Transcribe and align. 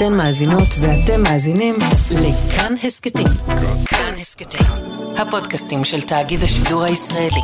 אתן 0.00 0.14
מאזינות 0.14 0.68
ואתם 0.80 1.22
מאזינים 1.22 1.74
לכאן 2.10 2.74
הסכתים. 2.84 3.26
כאן 3.86 4.14
הסכתים, 4.20 4.66
הפודקאסטים 5.16 5.84
של 5.84 6.00
תאגיד 6.00 6.42
השידור 6.42 6.82
הישראלי. 6.82 7.40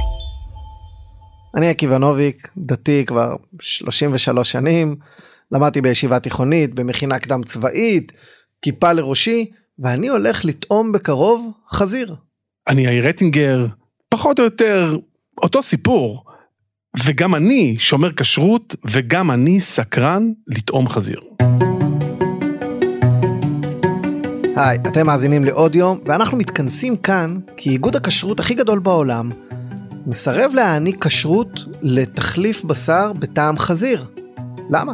אני 1.57 1.69
עקיבא 1.69 1.99
נוביק, 1.99 2.49
דתי 2.57 3.05
כבר 3.07 3.35
33 3.61 4.51
שנים, 4.53 4.97
למדתי 5.53 5.81
בישיבה 5.81 6.21
תיכונית, 6.21 6.75
במכינה 6.75 7.19
קדם 7.19 7.43
צבאית, 7.43 8.13
כיפה 8.63 8.93
לראשי, 8.93 9.51
ואני 9.79 10.09
הולך 10.09 10.45
לטעום 10.45 10.93
בקרוב 10.93 11.51
חזיר. 11.71 12.15
אני 12.69 12.85
יאיר 12.85 13.09
רטינגר, 13.09 13.67
פחות 14.09 14.39
או 14.39 14.45
יותר 14.45 14.97
אותו 15.43 15.63
סיפור. 15.63 16.25
וגם 17.05 17.35
אני 17.35 17.77
שומר 17.79 18.13
כשרות, 18.13 18.75
וגם 18.85 19.31
אני 19.31 19.61
סקרן 19.61 20.31
לטעום 20.47 20.89
חזיר. 20.89 21.21
היי, 24.57 24.79
אתם 24.87 25.07
מאזינים 25.07 25.45
לעוד 25.45 25.75
יום, 25.75 25.99
ואנחנו 26.05 26.37
מתכנסים 26.39 26.97
כאן 26.97 27.37
כי 27.57 27.71
איגוד 27.71 27.97
הכשרות 27.97 28.41
הכי 28.41 28.55
גדול 28.55 28.79
בעולם 28.79 29.31
מסרב 30.07 30.53
להעניק 30.55 31.07
כשרות 31.07 31.61
לתחליף 31.83 32.65
בשר 32.65 33.13
בטעם 33.19 33.59
חזיר. 33.59 34.05
למה? 34.71 34.93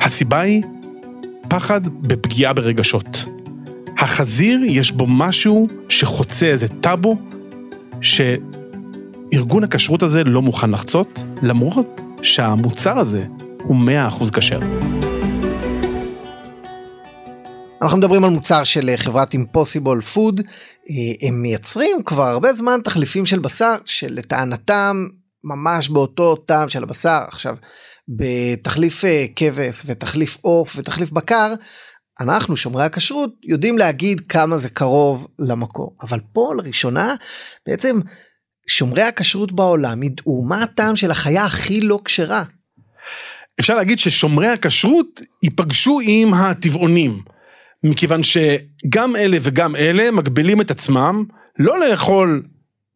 הסיבה 0.00 0.40
היא 0.40 0.62
פחד 1.48 1.80
בפגיעה 1.88 2.52
ברגשות. 2.52 3.24
החזיר 3.98 4.60
יש 4.64 4.92
בו 4.92 5.06
משהו 5.06 5.68
שחוצה 5.88 6.46
איזה 6.46 6.66
טאבו, 6.80 7.16
שארגון 8.00 9.64
הכשרות 9.64 10.02
הזה 10.02 10.24
לא 10.24 10.42
מוכן 10.42 10.70
לחצות, 10.70 11.24
למרות 11.42 12.00
שהמוצר 12.22 12.98
הזה 12.98 13.24
הוא 13.62 13.76
100% 14.20 14.30
כשר. 14.30 14.60
אנחנו 17.82 17.98
מדברים 17.98 18.24
על 18.24 18.30
מוצר 18.30 18.64
של 18.64 18.90
חברת 18.96 19.34
אימפוסיבול 19.34 20.00
פוד, 20.00 20.40
הם 21.22 21.42
מייצרים 21.42 22.02
כבר 22.02 22.26
הרבה 22.26 22.52
זמן 22.52 22.80
תחליפים 22.84 23.26
של 23.26 23.38
בשר 23.38 23.74
שלטענתם 23.84 25.06
ממש 25.44 25.88
באותו 25.88 26.36
טעם 26.36 26.68
של 26.68 26.82
הבשר. 26.82 27.20
עכשיו, 27.28 27.56
בתחליף 28.08 29.04
אה, 29.04 29.26
כבש 29.36 29.82
ותחליף 29.86 30.38
עוף 30.40 30.74
ותחליף 30.76 31.10
בקר, 31.10 31.54
אנחנו 32.20 32.56
שומרי 32.56 32.84
הכשרות 32.84 33.34
יודעים 33.42 33.78
להגיד 33.78 34.20
כמה 34.28 34.58
זה 34.58 34.68
קרוב 34.68 35.26
למקור, 35.38 35.96
אבל 36.02 36.20
פה 36.32 36.52
לראשונה 36.56 37.14
בעצם 37.66 38.00
שומרי 38.68 39.02
הכשרות 39.02 39.52
בעולם 39.52 40.02
ידעו 40.02 40.44
מה 40.48 40.62
הטעם 40.62 40.96
של 40.96 41.10
החיה 41.10 41.44
הכי 41.44 41.80
לא 41.80 42.00
כשרה. 42.04 42.42
אפשר 43.60 43.76
להגיד 43.76 43.98
ששומרי 43.98 44.48
הכשרות 44.48 45.20
ייפגשו 45.42 46.00
עם 46.02 46.34
הטבעונים. 46.34 47.22
מכיוון 47.82 48.20
שגם 48.22 49.16
אלה 49.16 49.38
וגם 49.42 49.76
אלה 49.76 50.10
מגבילים 50.10 50.60
את 50.60 50.70
עצמם 50.70 51.24
לא 51.58 51.80
לאכול 51.80 52.42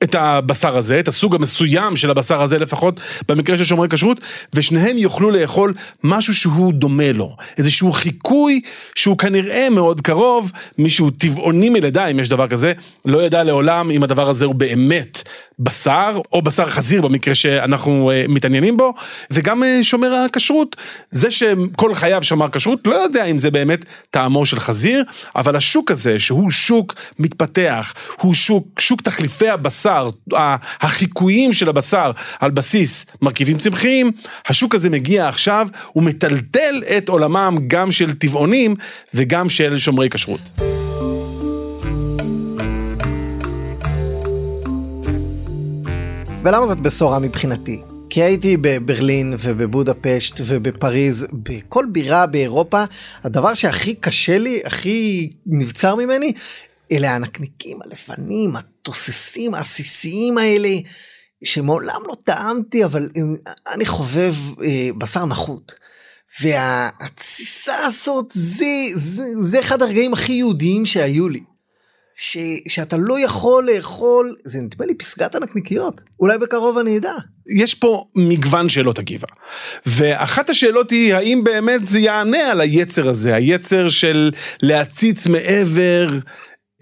את 0.02 0.14
הבשר 0.14 0.76
הזה, 0.76 1.00
את 1.00 1.08
הסוג 1.08 1.34
המסוים 1.34 1.96
של 1.96 2.10
הבשר 2.10 2.42
הזה 2.42 2.58
לפחות, 2.58 3.00
במקרה 3.28 3.58
של 3.58 3.64
שומרי 3.64 3.88
כשרות, 3.88 4.20
ושניהם 4.54 4.98
יוכלו 4.98 5.30
לאכול 5.30 5.74
משהו 6.04 6.34
שהוא 6.34 6.72
דומה 6.72 7.12
לו. 7.12 7.36
איזשהו 7.58 7.92
חיקוי 7.92 8.60
שהוא 8.94 9.18
כנראה 9.18 9.70
מאוד 9.70 10.00
קרוב, 10.00 10.52
מישהו 10.78 11.10
טבעוני 11.10 11.68
מלידה, 11.70 12.06
אם 12.06 12.20
יש 12.20 12.28
דבר 12.28 12.48
כזה, 12.48 12.72
לא 13.04 13.22
ידע 13.22 13.42
לעולם 13.42 13.90
אם 13.90 14.02
הדבר 14.02 14.28
הזה 14.28 14.44
הוא 14.44 14.54
באמת 14.54 15.22
בשר, 15.58 16.20
או 16.32 16.42
בשר 16.42 16.68
חזיר 16.68 17.02
במקרה 17.02 17.34
שאנחנו 17.34 18.10
uh, 18.10 18.28
מתעניינים 18.28 18.76
בו, 18.76 18.94
וגם 19.30 19.62
uh, 19.62 19.66
שומר 19.82 20.14
הכשרות, 20.14 20.76
זה 21.10 21.30
שכל 21.30 21.94
חייו 21.94 22.22
שמר 22.22 22.48
כשרות, 22.50 22.86
לא 22.86 22.94
יודע 22.94 23.24
אם 23.24 23.38
זה 23.38 23.50
באמת 23.50 23.84
טעמו 24.10 24.46
של 24.46 24.60
חזיר, 24.60 25.04
אבל 25.36 25.56
השוק 25.56 25.90
הזה, 25.90 26.18
שהוא 26.18 26.50
שוק 26.50 26.94
מתפתח, 27.18 27.94
הוא 28.20 28.34
שוק, 28.34 28.80
שוק 28.80 29.00
תחליפי 29.00 29.48
הבשר, 29.48 29.91
החיקויים 30.80 31.52
של 31.52 31.68
הבשר 31.68 32.10
על 32.40 32.50
בסיס 32.50 33.06
מרכיבים 33.22 33.58
צמחיים, 33.58 34.10
השוק 34.46 34.74
הזה 34.74 34.90
מגיע 34.90 35.28
עכשיו, 35.28 35.68
הוא 35.92 36.02
מטלטל 36.02 36.82
את 36.96 37.08
עולמם 37.08 37.56
גם 37.66 37.92
של 37.92 38.12
טבעונים 38.12 38.74
וגם 39.14 39.48
של 39.48 39.78
שומרי 39.78 40.10
כשרות. 40.10 40.60
ולמה 46.44 46.66
זאת 46.66 46.80
בשורה 46.80 47.18
מבחינתי? 47.18 47.80
כי 48.10 48.22
הייתי 48.22 48.56
בברלין 48.60 49.34
ובבודפשט 49.38 50.40
ובפריז, 50.46 51.26
בכל 51.32 51.84
בירה 51.92 52.26
באירופה, 52.26 52.84
הדבר 53.24 53.54
שהכי 53.54 53.94
קשה 53.94 54.38
לי, 54.38 54.60
הכי 54.64 55.30
נבצר 55.46 55.94
ממני, 55.94 56.32
אלה 56.92 57.14
הנקניקים 57.14 57.78
הלבנים, 57.82 58.52
התוססים, 58.82 59.54
העסיסיים 59.54 60.38
האלה, 60.38 60.68
שמעולם 61.44 62.00
לא 62.06 62.14
טעמתי, 62.24 62.84
אבל 62.84 63.08
אני 63.74 63.86
חובב 63.86 64.34
אה, 64.64 64.88
בשר 64.98 65.26
נחות. 65.26 65.74
והתסיסה 66.40 67.76
הזאת, 67.86 68.26
זה, 68.32 68.66
זה, 68.94 69.22
זה 69.40 69.60
אחד 69.60 69.82
הרגעים 69.82 70.12
הכי 70.12 70.32
יהודיים 70.32 70.86
שהיו 70.86 71.28
לי. 71.28 71.40
ש, 72.14 72.38
שאתה 72.68 72.96
לא 72.96 73.20
יכול 73.20 73.68
לאכול, 73.74 74.34
זה 74.44 74.58
נדמה 74.58 74.86
לי 74.86 74.94
פסגת 74.94 75.34
הנקניקיות, 75.34 76.00
אולי 76.20 76.38
בקרוב 76.38 76.78
אני 76.78 76.98
אדע. 76.98 77.14
יש 77.58 77.74
פה 77.74 78.04
מגוון 78.16 78.68
שאלות 78.68 78.98
עקיבא. 78.98 79.26
ואחת 79.86 80.50
השאלות 80.50 80.90
היא, 80.90 81.14
האם 81.14 81.44
באמת 81.44 81.86
זה 81.86 81.98
יענה 81.98 82.50
על 82.50 82.60
היצר 82.60 83.08
הזה, 83.08 83.34
היצר 83.34 83.88
של 83.88 84.30
להציץ 84.62 85.26
מעבר 85.26 86.08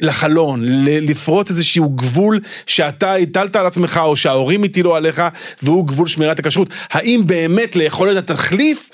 לחלון, 0.01 0.63
לפרוץ 0.85 1.51
איזשהו 1.51 1.89
גבול 1.89 2.41
שאתה 2.67 3.15
הטלת 3.15 3.57
על 3.57 3.67
עצמך 3.67 4.01
או 4.05 4.17
שההורים 4.17 4.65
הטילו 4.65 4.97
עליך, 4.97 5.23
והוא 5.63 5.87
גבול 5.87 6.07
שמירת 6.07 6.39
הכשרות. 6.39 6.69
האם 6.91 7.23
באמת 7.27 7.77
לאכול 7.77 8.19
את 8.19 8.31
התחליף 8.31 8.91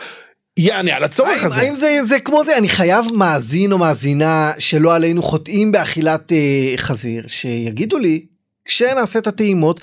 יענה 0.58 0.96
על 0.96 1.04
הצורך 1.04 1.38
האם, 1.38 1.46
הזה. 1.46 1.60
האם 1.60 1.74
זה, 1.74 1.98
זה 2.02 2.20
כמו 2.20 2.44
זה, 2.44 2.58
אני 2.58 2.68
חייב 2.68 3.04
מאזין 3.14 3.72
או 3.72 3.78
מאזינה 3.78 4.52
שלא 4.58 4.94
עלינו 4.94 5.22
חוטאים 5.22 5.72
באכילת 5.72 6.32
אה, 6.32 6.72
חזיר, 6.76 7.24
שיגידו 7.26 7.98
לי, 7.98 8.26
כשנעשה 8.64 9.18
את 9.18 9.26
הטעימות, 9.26 9.80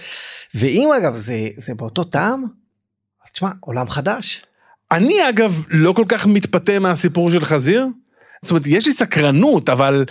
ואם 0.56 0.90
אגב 0.98 1.16
זה, 1.16 1.48
זה 1.58 1.74
באותו 1.76 2.04
טעם, 2.04 2.44
אז 3.26 3.32
תשמע, 3.32 3.50
עולם 3.60 3.90
חדש. 3.90 4.42
אני 4.92 5.30
אגב 5.30 5.64
לא 5.70 5.94
כל 5.94 6.06
כך 6.08 6.26
מתפתה 6.28 6.80
מהסיפור 6.80 7.32
של 7.32 7.46
חזיר, 7.46 7.88
זאת 8.42 8.52
אומרת, 8.52 8.68
יש 8.68 8.86
לי 8.86 8.94
סקרנות, 8.94 9.70
אבל... 9.70 10.06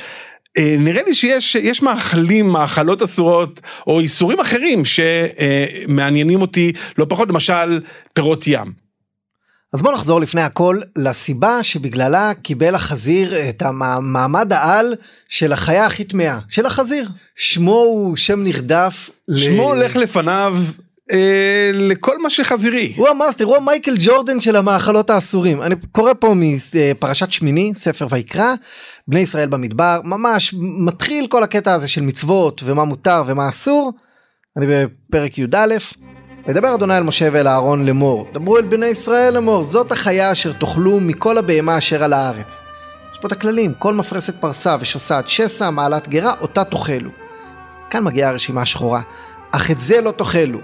אה, 0.59 0.77
נראה 0.79 1.03
לי 1.03 1.15
שיש 1.15 1.83
מאכלים, 1.83 2.49
מאכלות 2.49 3.03
אסורות, 3.03 3.61
או 3.87 4.01
איסורים 4.01 4.41
אחרים 4.41 4.83
שמעניינים 4.85 6.41
אותי 6.41 6.73
לא 6.99 7.07
פחות, 7.09 7.29
למשל 7.29 7.81
פירות 8.13 8.45
ים. 8.47 8.83
אז 9.73 9.83
בוא 9.83 9.93
נחזור 9.93 10.21
לפני 10.21 10.43
הכל 10.43 10.81
לסיבה 10.97 11.63
שבגללה 11.63 12.33
קיבל 12.43 12.75
החזיר 12.75 13.49
את 13.49 13.63
המעמד 13.63 14.53
העל 14.53 14.95
של 15.29 15.53
החיה 15.53 15.87
הכי 15.87 16.05
טמאה, 16.05 16.39
של 16.49 16.67
החזיר. 16.67 17.09
שמו 17.35 17.73
הוא 17.73 18.17
שם 18.17 18.45
נרדף. 18.45 19.11
שמו 19.37 19.75
ל... 19.75 19.77
הולך 19.77 19.97
לפניו 19.97 20.57
אה, 20.59 20.73
לכל 21.73 22.23
מה 22.23 22.31
שחזירי. 22.31 22.93
הוא 22.97 23.09
המאסטר, 23.09 23.45
הוא 23.45 23.57
המייקל 23.57 23.95
ג'ורדן 23.99 24.41
של 24.41 24.57
המאכלות 24.57 25.11
האסורים. 25.11 25.63
אני 25.63 25.75
קורא 25.93 26.13
פה 26.19 26.35
מפרשת 26.37 27.33
שמיני, 27.33 27.73
ספר 27.75 28.07
ויקרא, 28.11 28.55
בני 29.09 29.21
ישראל 29.21 29.49
במדבר, 29.49 30.01
ממש 30.05 30.55
מתחיל 30.59 31.27
כל 31.27 31.43
הקטע 31.43 31.75
הזה 31.75 31.89
של 31.89 32.03
מצוות 32.03 32.63
ומה 32.65 32.85
מותר 32.85 33.23
ומה 33.27 33.49
אסור. 33.49 33.93
אני 34.57 34.67
בפרק 34.69 35.39
י"א. 35.39 35.77
וידבר 36.49 36.75
אדוני 36.75 36.97
אל 36.97 37.03
משה 37.03 37.29
ואל 37.33 37.49
אהרון 37.49 37.87
לאמור, 37.87 38.27
דברו 38.33 38.57
אל 38.57 38.63
בני 38.63 38.87
ישראל 38.87 39.35
לאמור, 39.35 39.65
זאת 39.65 39.93
החיה 39.93 40.33
אשר 40.33 40.53
תאכלו 40.53 41.01
מכל 41.01 41.39
הבהמה 41.39 41.79
אשר 41.79 42.05
על 42.05 42.13
הארץ. 42.13 42.61
יש 43.13 43.19
פה 43.19 43.27
את 43.27 43.33
הכללים, 43.33 43.73
כל 43.79 43.95
מפרסת 43.95 44.41
פרסה 44.41 44.77
ושוסעת 44.81 45.29
שסע, 45.29 45.71
מעלת 45.71 46.09
גרה, 46.09 46.33
אותה 46.41 46.65
תאכלו. 46.65 47.11
כאן 47.91 48.05
מגיעה 48.05 48.31
הרשימה 48.31 48.63
השחורה. 48.63 49.01
אך 49.53 49.71
את 49.71 49.81
זה 49.81 50.01
לא 50.01 50.11
תאכלו. 50.11 50.59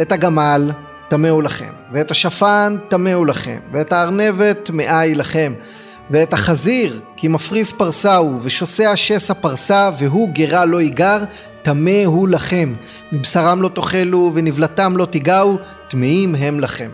את 0.00 0.12
הגמל 0.12 0.70
טמאו 1.08 1.40
לכם, 1.40 1.70
ואת 1.92 2.10
השפן 2.10 2.76
טמאו 2.88 3.24
לכם, 3.24 3.58
ואת 3.72 3.92
הארנבת 3.92 4.58
טמאה 4.64 5.00
היא 5.00 5.16
לכם, 5.16 5.52
ואת 6.10 6.32
החזיר, 6.32 7.00
כי 7.16 7.28
מפריס 7.28 7.72
פרסה 7.72 8.16
הוא, 8.16 8.40
ושוסע 8.42 8.96
שסע 8.96 9.34
פרסה, 9.34 9.90
והוא 9.98 10.28
גרה 10.28 10.64
לא 10.64 10.82
ייגר, 10.82 11.18
טמא 11.62 12.04
הוא 12.04 12.28
לכם. 12.28 12.74
מבשרם 13.12 13.62
לא 13.62 13.68
תאכלו, 13.68 14.32
ונבלתם 14.34 14.96
לא 14.96 15.04
תיגעו, 15.04 15.58
טמאים 15.88 16.34
הם 16.34 16.60
לכם. 16.60 16.90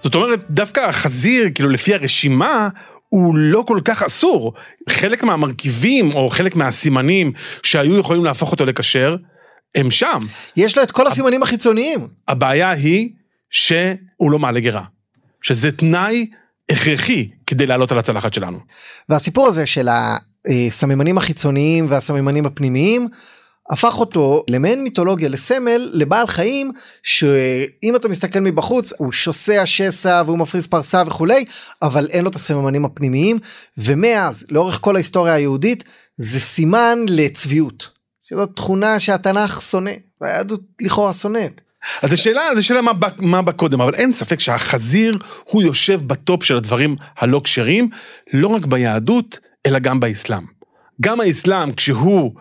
זאת 0.00 0.14
אומרת, 0.14 0.40
דווקא 0.50 0.80
החזיר, 0.80 1.48
כאילו 1.54 1.68
לפי 1.68 1.94
הרשימה, 1.94 2.68
הוא 3.08 3.36
לא 3.36 3.64
כל 3.66 3.80
כך 3.84 4.02
אסור. 4.02 4.52
חלק 4.88 5.22
מהמרכיבים, 5.22 6.14
או 6.14 6.30
חלק 6.30 6.56
מהסימנים 6.56 7.32
שהיו 7.62 7.98
יכולים 7.98 8.24
להפוך 8.24 8.52
אותו 8.52 8.64
לכשר, 8.64 9.16
הם 9.74 9.90
שם. 9.90 10.18
יש 10.56 10.76
לו 10.76 10.82
את 10.82 10.90
כל 10.90 11.06
הסימנים 11.06 11.42
החיצוניים. 11.42 12.08
הבעיה 12.28 12.70
היא 12.70 13.10
שהוא 13.50 14.30
לא 14.30 14.38
מעלה 14.38 14.60
גרה. 14.60 14.82
שזה 15.42 15.72
תנאי 15.72 16.26
הכרחי 16.70 17.28
כדי 17.46 17.66
לעלות 17.66 17.92
על 17.92 17.98
הצלחת 17.98 18.34
שלנו. 18.34 18.58
והסיפור 19.08 19.48
הזה 19.48 19.66
של 19.66 19.88
הסממנים 20.48 21.18
החיצוניים 21.18 21.86
והסממנים 21.88 22.46
הפנימיים 22.46 23.08
הפך 23.70 23.98
אותו 23.98 24.44
למעין 24.50 24.84
מיתולוגיה 24.84 25.28
לסמל 25.28 25.90
לבעל 25.92 26.26
חיים 26.26 26.72
שאם 27.02 27.96
אתה 27.96 28.08
מסתכל 28.08 28.40
מבחוץ 28.40 28.92
הוא 28.98 29.12
שוסע 29.12 29.66
שסע 29.66 30.22
והוא 30.26 30.38
מפריס 30.38 30.66
פרסה 30.66 31.02
וכולי 31.06 31.44
אבל 31.82 32.08
אין 32.10 32.24
לו 32.24 32.30
את 32.30 32.36
הסממנים 32.36 32.84
הפנימיים 32.84 33.38
ומאז 33.78 34.44
לאורך 34.50 34.78
כל 34.80 34.96
ההיסטוריה 34.96 35.34
היהודית 35.34 35.84
זה 36.16 36.40
סימן 36.40 36.98
לצביעות. 37.08 37.88
שזאת 38.32 38.50
תכונה 38.56 39.00
שהתנ"ך 39.00 39.62
שונא 39.62 39.90
והיהדות 40.20 40.60
לכאורה 40.80 41.12
שונאת. 41.12 41.60
אז 42.02 42.12
השאלה, 42.12 42.42
זו 42.56 42.66
שאלה 42.66 42.82
מה 42.82 42.92
בא, 42.92 43.08
מה 43.18 43.42
בא 43.42 43.52
קודם, 43.52 43.80
אבל 43.80 43.94
אין 43.94 44.12
ספק 44.12 44.40
שהחזיר 44.40 45.18
הוא 45.44 45.62
יושב 45.62 46.00
בטופ 46.06 46.44
של 46.44 46.56
הדברים 46.56 46.96
הלא 47.18 47.40
כשרים, 47.44 47.88
לא 48.32 48.48
רק 48.48 48.66
ביהדות, 48.66 49.38
אלא 49.66 49.78
גם 49.78 50.00
באסלאם. 50.00 50.42
גם 51.00 51.20
האסלאם, 51.20 51.72
כשהוא 51.72 52.32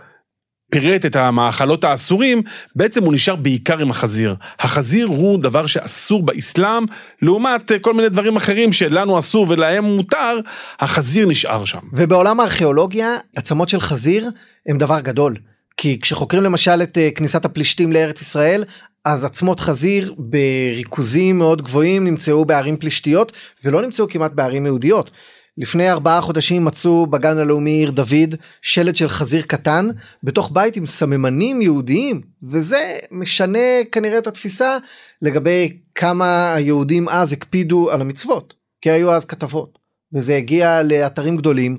פירט 0.71 1.05
את 1.05 1.15
המאכלות 1.15 1.83
האסורים, 1.83 2.41
בעצם 2.75 3.03
הוא 3.03 3.13
נשאר 3.13 3.35
בעיקר 3.35 3.77
עם 3.77 3.91
החזיר. 3.91 4.35
החזיר 4.59 5.07
הוא 5.07 5.39
דבר 5.39 5.65
שאסור 5.65 6.23
באסלאם, 6.23 6.83
לעומת 7.21 7.71
כל 7.81 7.93
מיני 7.93 8.09
דברים 8.09 8.35
אחרים 8.35 8.71
שלנו 8.71 9.19
אסור 9.19 9.45
ולהם 9.49 9.83
מותר, 9.83 10.39
החזיר 10.79 11.27
נשאר 11.27 11.65
שם. 11.65 11.79
ובעולם 11.93 12.39
הארכיאולוגיה, 12.39 13.17
עצמות 13.35 13.69
של 13.69 13.79
חזיר 13.79 14.29
הם 14.67 14.77
דבר 14.77 14.99
גדול. 14.99 15.35
כי 15.81 16.00
כשחוקרים 16.01 16.44
למשל 16.44 16.81
את 16.83 16.98
אה, 16.98 17.10
כניסת 17.16 17.45
הפלישתים 17.45 17.92
לארץ 17.92 18.22
ישראל, 18.22 18.63
אז 19.06 19.24
עצמות 19.24 19.60
חזיר 19.60 20.16
בריכוזים 20.18 21.38
מאוד 21.38 21.62
גבוהים 21.62 22.06
נמצאו 22.06 22.45
בערים 22.45 22.78
פלישתיות 22.78 23.31
ולא 23.63 23.81
נמצאו 23.81 24.07
כמעט 24.10 24.31
בערים 24.31 24.66
יהודיות. 24.66 25.12
לפני 25.57 25.92
ארבעה 25.92 26.22
חודשים 26.22 26.66
מצאו 26.66 27.07
בגן 27.07 27.38
הלאומי 27.38 27.72
עיר 27.72 27.92
דוד 27.92 28.36
שלט 28.62 28.95
של 28.95 29.10
חזיר 29.10 29.42
קטן 29.42 29.88
בתוך 30.24 30.51
בית 30.54 30.75
עם 30.75 30.86
סממנים 30.86 31.62
יהודיים 31.62 32.22
וזה 32.44 32.98
משנה 33.12 33.84
כנראה 33.92 34.18
את 34.18 34.27
התפיסה 34.27 34.77
לגבי 35.22 35.77
כמה 35.95 36.54
היהודים 36.54 37.10
אז 37.10 37.34
הקפידו 37.34 37.92
על 37.92 38.01
המצוות 38.01 38.54
כי 38.81 38.92
היו 38.92 39.12
אז 39.12 39.25
כתבות 39.25 39.80
וזה 40.13 40.36
הגיע 40.36 40.84
לאתרים 40.84 41.38
גדולים 41.38 41.77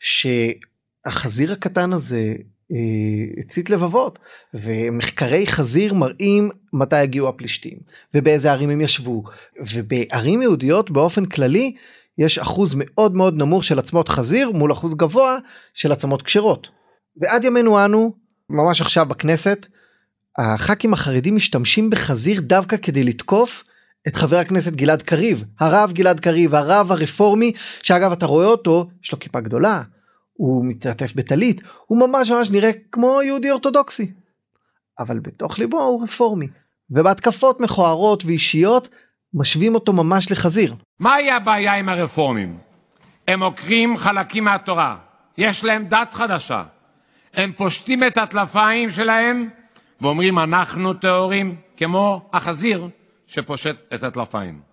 שהחזיר 0.00 1.52
הקטן 1.52 1.92
הזה 1.92 2.34
הצית 3.38 3.70
לבבות 3.70 4.18
ומחקרי 4.54 5.46
חזיר 5.46 5.94
מראים 5.94 6.50
מתי 6.72 6.96
הגיעו 6.96 7.28
הפלישתים 7.28 7.78
ובאיזה 8.14 8.52
ערים 8.52 8.70
הם 8.70 8.80
ישבו 8.80 9.22
ובערים 9.74 10.42
יהודיות 10.42 10.90
באופן 10.90 11.26
כללי 11.26 11.74
יש 12.18 12.38
אחוז 12.38 12.74
מאוד 12.76 13.14
מאוד 13.14 13.36
נמוך 13.36 13.64
של 13.64 13.78
עצמות 13.78 14.08
חזיר 14.08 14.50
מול 14.50 14.72
אחוז 14.72 14.94
גבוה 14.94 15.38
של 15.74 15.92
עצמות 15.92 16.22
כשרות. 16.22 16.68
ועד 17.16 17.44
ימינו 17.44 17.84
אנו 17.84 18.12
ממש 18.50 18.80
עכשיו 18.80 19.06
בכנסת 19.06 19.66
הח"כים 20.38 20.92
החרדים 20.92 21.36
משתמשים 21.36 21.90
בחזיר 21.90 22.40
דווקא 22.40 22.76
כדי 22.76 23.04
לתקוף 23.04 23.64
את 24.08 24.16
חבר 24.16 24.36
הכנסת 24.36 24.72
גלעד 24.72 25.02
קריב 25.02 25.44
הרב 25.60 25.92
גלעד 25.92 26.20
קריב 26.20 26.54
הרב 26.54 26.92
הרפורמי 26.92 27.52
שאגב 27.82 28.12
אתה 28.12 28.26
רואה 28.26 28.46
אותו 28.46 28.88
יש 29.04 29.12
לו 29.12 29.18
כיפה 29.18 29.40
גדולה 29.40 29.82
הוא 30.40 30.64
מתעטף 30.64 31.14
בטלית, 31.14 31.60
הוא 31.86 31.98
ממש 31.98 32.30
ממש 32.30 32.50
נראה 32.50 32.70
כמו 32.92 33.22
יהודי 33.22 33.50
אורתודוקסי. 33.50 34.12
אבל 34.98 35.18
בתוך 35.18 35.58
ליבו 35.58 35.82
הוא 35.82 36.02
רפורמי, 36.02 36.48
ובהתקפות 36.90 37.60
מכוערות 37.60 38.24
ואישיות 38.24 38.88
משווים 39.34 39.74
אותו 39.74 39.92
ממש 39.92 40.30
לחזיר. 40.30 40.74
מהי 41.00 41.30
הבעיה 41.30 41.74
עם 41.74 41.88
הרפורמים? 41.88 42.58
הם 43.28 43.42
עוקרים 43.42 43.96
חלקים 43.96 44.44
מהתורה, 44.44 44.96
יש 45.38 45.64
להם 45.64 45.84
דת 45.84 46.14
חדשה. 46.14 46.64
הם 47.34 47.52
פושטים 47.52 48.04
את 48.04 48.18
הטלפיים 48.18 48.90
שלהם 48.90 49.48
ואומרים 50.00 50.38
אנחנו 50.38 50.94
טהורים, 50.94 51.56
כמו 51.76 52.30
החזיר 52.32 52.88
שפושט 53.26 53.76
את 53.94 54.02
הטלפיים. 54.02 54.69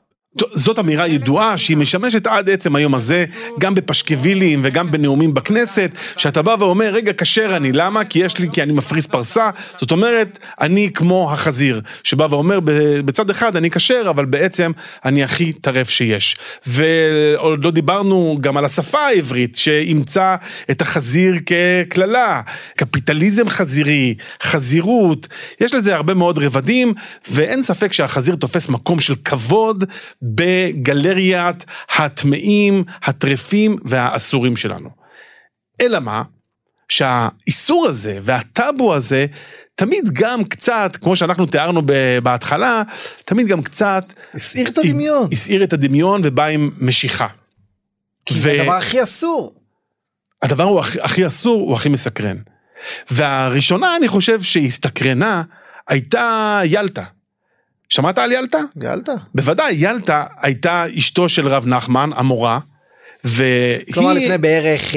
זאת 0.51 0.79
אמירה 0.79 1.07
ידועה 1.07 1.57
שהיא 1.57 1.77
משמשת 1.77 2.27
עד 2.27 2.49
עצם 2.49 2.75
היום 2.75 2.95
הזה, 2.95 3.25
גם 3.59 3.75
בפשקווילים 3.75 4.61
וגם 4.63 4.91
בנאומים 4.91 5.33
בכנסת, 5.33 5.91
שאתה 6.17 6.41
בא 6.41 6.55
ואומר, 6.59 6.93
רגע, 6.93 7.13
כשר 7.13 7.57
אני, 7.57 7.71
למה? 7.71 8.05
כי 8.05 8.19
יש 8.19 8.37
לי, 8.37 8.47
כי 8.53 8.63
אני 8.63 8.73
מפריס 8.73 9.07
פרסה, 9.07 9.49
זאת 9.77 9.91
אומרת, 9.91 10.39
אני 10.61 10.89
כמו 10.93 11.33
החזיר, 11.33 11.81
שבא 12.03 12.27
ואומר, 12.29 12.59
בצד 13.05 13.29
אחד 13.29 13.55
אני 13.55 13.69
כשר, 13.69 14.07
אבל 14.09 14.25
בעצם 14.25 14.71
אני 15.05 15.23
הכי 15.23 15.53
טרף 15.53 15.89
שיש. 15.89 16.37
ועוד 16.67 17.65
לא 17.65 17.71
דיברנו 17.71 18.37
גם 18.41 18.57
על 18.57 18.65
השפה 18.65 18.99
העברית, 18.99 19.55
שאימצה 19.55 20.35
את 20.71 20.81
החזיר 20.81 21.35
כקללה, 21.45 22.41
קפיטליזם 22.75 23.49
חזירי, 23.49 24.15
חזירות, 24.43 25.27
יש 25.61 25.73
לזה 25.73 25.95
הרבה 25.95 26.13
מאוד 26.13 26.37
רבדים, 26.37 26.93
ואין 27.31 27.61
ספק 27.61 27.93
שהחזיר 27.93 28.35
תופס 28.35 28.69
מקום 28.69 28.99
של 28.99 29.15
כבוד. 29.25 29.83
בגלריית 30.35 31.65
הטמאים, 31.89 32.83
הטרפים 33.03 33.77
והאסורים 33.85 34.57
שלנו. 34.57 34.89
אלא 35.81 35.99
מה? 35.99 36.23
שהאיסור 36.89 37.85
הזה 37.87 38.19
והטאבו 38.21 38.95
הזה 38.95 39.25
תמיד 39.75 40.09
גם 40.13 40.43
קצת, 40.43 40.97
כמו 41.01 41.15
שאנחנו 41.15 41.45
תיארנו 41.45 41.81
בהתחלה, 42.23 42.83
תמיד 43.25 43.47
גם 43.47 43.61
קצת... 43.61 44.13
הסעיר 44.33 44.67
את 44.67 44.77
הדמיון. 44.77 45.29
הסעיר 45.31 45.63
את 45.63 45.73
הדמיון 45.73 46.21
ובא 46.23 46.45
עם 46.45 46.71
משיכה. 46.79 47.27
כי 48.25 48.33
ו... 48.33 48.37
זה 48.37 48.61
הדבר 48.61 48.73
הכי 48.73 49.03
אסור. 49.03 49.53
הדבר 50.41 50.63
הוא 50.63 50.79
הכי, 50.79 51.01
הכי 51.01 51.27
אסור, 51.27 51.61
הוא 51.61 51.75
הכי 51.75 51.89
מסקרן. 51.89 52.37
והראשונה, 53.11 53.95
אני 53.95 54.07
חושב, 54.07 54.41
שהסתקרנה, 54.41 55.43
הייתה 55.87 56.61
ילטה. 56.65 57.03
שמעת 57.89 58.17
על 58.17 58.31
ילטה? 58.31 58.59
ילטה. 58.83 59.13
בוודאי, 59.35 59.73
ילטה 59.77 60.23
הייתה 60.41 60.85
אשתו 60.97 61.29
של 61.29 61.47
רב 61.47 61.67
נחמן, 61.67 62.09
המורה, 62.15 62.59
והיא... 63.23 63.93
כלומר 63.93 64.13
לפני 64.13 64.37
בערך 64.37 64.93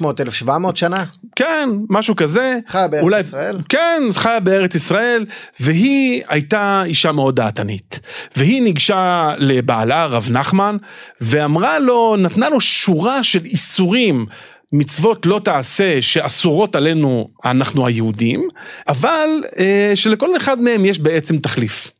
1600-1700 0.00 0.48
אה, 0.48 0.70
שנה? 0.74 1.04
כן, 1.36 1.68
משהו 1.88 2.16
כזה. 2.16 2.58
חיה 2.68 2.88
בארץ 2.88 3.02
אולי... 3.02 3.20
ישראל? 3.20 3.58
כן, 3.68 4.02
חיה 4.12 4.40
בארץ 4.40 4.74
ישראל, 4.74 5.26
והיא 5.60 6.22
הייתה 6.28 6.82
אישה 6.86 7.12
מאוד 7.12 7.36
דעתנית. 7.36 8.00
והיא 8.36 8.62
ניגשה 8.62 9.34
לבעלה, 9.38 10.06
רב 10.06 10.28
נחמן, 10.30 10.76
ואמרה 11.20 11.78
לו, 11.78 12.16
נתנה 12.18 12.48
לו 12.48 12.60
שורה 12.60 13.22
של 13.22 13.44
איסורים 13.44 14.26
מצוות 14.72 15.26
לא 15.26 15.40
תעשה 15.44 16.02
שאסורות 16.02 16.76
עלינו 16.76 17.28
אנחנו 17.44 17.86
היהודים, 17.86 18.48
אבל 18.88 19.28
אה, 19.58 19.92
שלכל 19.94 20.36
אחד 20.36 20.60
מהם 20.60 20.84
יש 20.84 20.98
בעצם 20.98 21.38
תחליף. 21.38 21.90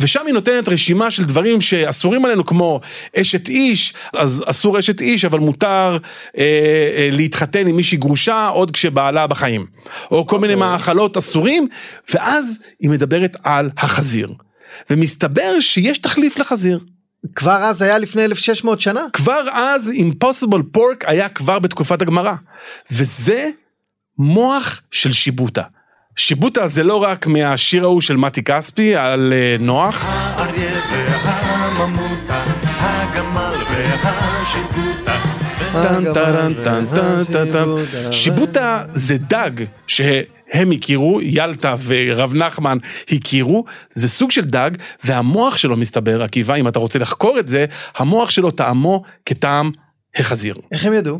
ושם 0.00 0.26
היא 0.26 0.34
נותנת 0.34 0.68
רשימה 0.68 1.10
של 1.10 1.24
דברים 1.24 1.60
שאסורים 1.60 2.24
עלינו 2.24 2.46
כמו 2.46 2.80
אשת 3.16 3.48
איש, 3.48 3.94
אז 4.16 4.44
אסור 4.46 4.78
אשת 4.78 5.00
איש 5.00 5.24
אבל 5.24 5.38
מותר 5.38 5.98
אה, 6.38 6.42
אה, 6.96 7.08
להתחתן 7.12 7.66
עם 7.66 7.76
מישהי 7.76 7.98
גרושה 7.98 8.48
עוד 8.48 8.70
כשבעלה 8.70 9.26
בחיים. 9.26 9.66
או 10.10 10.26
כל 10.26 10.36
okay. 10.36 10.38
מיני 10.38 10.54
אוקיי. 10.54 10.68
מאכלות 10.68 11.16
אסורים, 11.16 11.68
ואז 12.14 12.58
היא 12.80 12.90
מדברת 12.90 13.36
על 13.42 13.70
החזיר. 13.76 14.32
ומסתבר 14.90 15.60
שיש 15.60 15.98
תחליף 15.98 16.38
לחזיר. 16.38 16.78
כבר 17.36 17.56
אז 17.56 17.82
היה 17.82 17.98
לפני 17.98 18.24
1600 18.24 18.80
שנה? 18.80 19.00
כבר 19.12 19.42
אז 19.52 19.90
אימפוסיבל 19.90 20.62
פורק 20.62 21.04
היה 21.06 21.28
כבר 21.28 21.58
בתקופת 21.58 22.02
הגמרא. 22.02 22.34
וזה 22.90 23.50
מוח 24.18 24.80
של 24.90 25.12
שיבוטה. 25.12 25.62
שיבוטה 26.16 26.68
זה 26.68 26.82
לא 26.82 27.02
רק 27.02 27.26
מהשיר 27.26 27.84
ההוא 27.84 28.00
של 28.00 28.16
מתי 28.16 28.42
כספי 28.42 28.96
על 28.96 29.32
uh, 29.32 29.62
נוח. 29.62 30.04
האריה 30.08 30.80
והממותה, 31.24 32.44
הגמל 32.78 33.56
והשיבוטה. 33.70 35.18
שיבוטה 38.10 38.82
זה 38.90 39.16
דג 39.18 39.50
הם 40.52 40.70
הכירו, 40.70 41.20
ילטה 41.22 41.74
ורב 41.86 42.34
נחמן 42.34 42.78
הכירו, 43.10 43.64
זה 43.90 44.08
סוג 44.08 44.30
של 44.30 44.44
דג, 44.44 44.70
והמוח 45.04 45.56
שלו 45.56 45.76
מסתבר, 45.76 46.22
עקיבא, 46.22 46.54
אם 46.54 46.68
אתה 46.68 46.78
רוצה 46.78 46.98
לחקור 46.98 47.38
את 47.38 47.48
זה, 47.48 47.64
המוח 47.96 48.30
שלו 48.30 48.50
טעמו 48.50 49.02
כטעם 49.26 49.70
החזיר. 50.16 50.54
איך 50.72 50.86
הם 50.86 50.92
ידעו? 50.92 51.18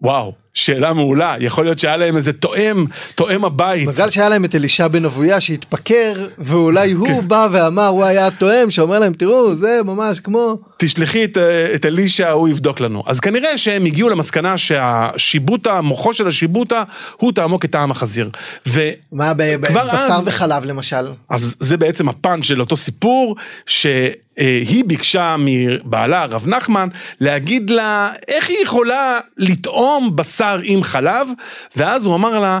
וואו, 0.00 0.32
שאלה 0.54 0.92
מעולה, 0.92 1.36
יכול 1.40 1.64
להיות 1.64 1.78
שהיה 1.78 1.96
להם 1.96 2.16
איזה 2.16 2.32
תואם, 2.32 2.84
תואם 3.14 3.44
הבית. 3.44 3.88
מזל 3.88 4.10
שהיה 4.10 4.28
להם 4.28 4.44
את 4.44 4.54
אלישע 4.54 4.88
בן 4.88 5.04
אבויה 5.04 5.40
שהתפקר 5.40 6.26
ואולי 6.38 6.92
הוא 6.92 7.06
כן. 7.06 7.28
בא 7.28 7.48
ואמר 7.52 7.86
הוא 7.86 8.04
היה 8.04 8.26
התואם 8.26 8.70
שאומר 8.70 8.98
להם 8.98 9.12
תראו 9.12 9.54
זה 9.56 9.80
ממש 9.84 10.20
כמו 10.20 10.58
תשלחי 10.76 11.24
את, 11.24 11.36
אה, 11.38 11.74
את 11.74 11.86
אלישע, 11.86 12.30
הוא 12.30 12.48
יבדוק 12.48 12.80
לנו. 12.80 13.02
אז 13.06 13.20
כנראה 13.20 13.58
שהם 13.58 13.84
הגיעו 13.84 14.08
למסקנה 14.08 14.56
שהשיבוטה, 14.58 15.80
מוחו 15.80 16.14
של 16.14 16.28
השיבוטה, 16.28 16.82
הוא 17.16 17.32
טעמו 17.32 17.60
כטעם 17.60 17.90
החזיר. 17.90 18.30
ו... 18.66 18.80
מה 19.12 19.34
ב- 19.34 19.42
ב- 19.60 19.66
כבר 19.66 19.88
בשר 19.88 19.96
אז- 20.14 20.22
וחלב 20.26 20.64
למשל. 20.64 21.04
אז 21.30 21.54
זה 21.60 21.76
בעצם 21.76 22.08
הפאנץ' 22.08 22.44
של 22.44 22.60
אותו 22.60 22.76
סיפור, 22.76 23.36
שהיא 23.66 24.84
ביקשה 24.86 25.36
מבעלה, 25.38 26.22
הרב 26.22 26.46
נחמן, 26.46 26.88
להגיד 27.20 27.70
לה 27.70 28.12
איך 28.28 28.48
היא 28.48 28.58
יכולה 28.62 29.18
לטעום 29.36 30.16
בשר 30.16 30.43
עם 30.62 30.82
חלב, 30.82 31.28
ואז 31.76 32.06
הוא 32.06 32.14
אמר 32.14 32.38
לה, 32.38 32.58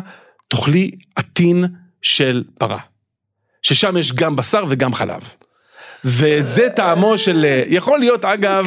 תאכלי 0.48 0.90
עטין 1.16 1.64
של 2.02 2.44
פרה. 2.58 2.78
ששם 3.62 3.96
יש 3.96 4.12
גם 4.12 4.36
בשר 4.36 4.64
וגם 4.68 4.94
חלב. 4.94 5.20
וזה 6.04 6.68
טעמו 6.76 7.18
של, 7.18 7.46
יכול 7.68 7.98
להיות 7.98 8.24
אגב, 8.24 8.66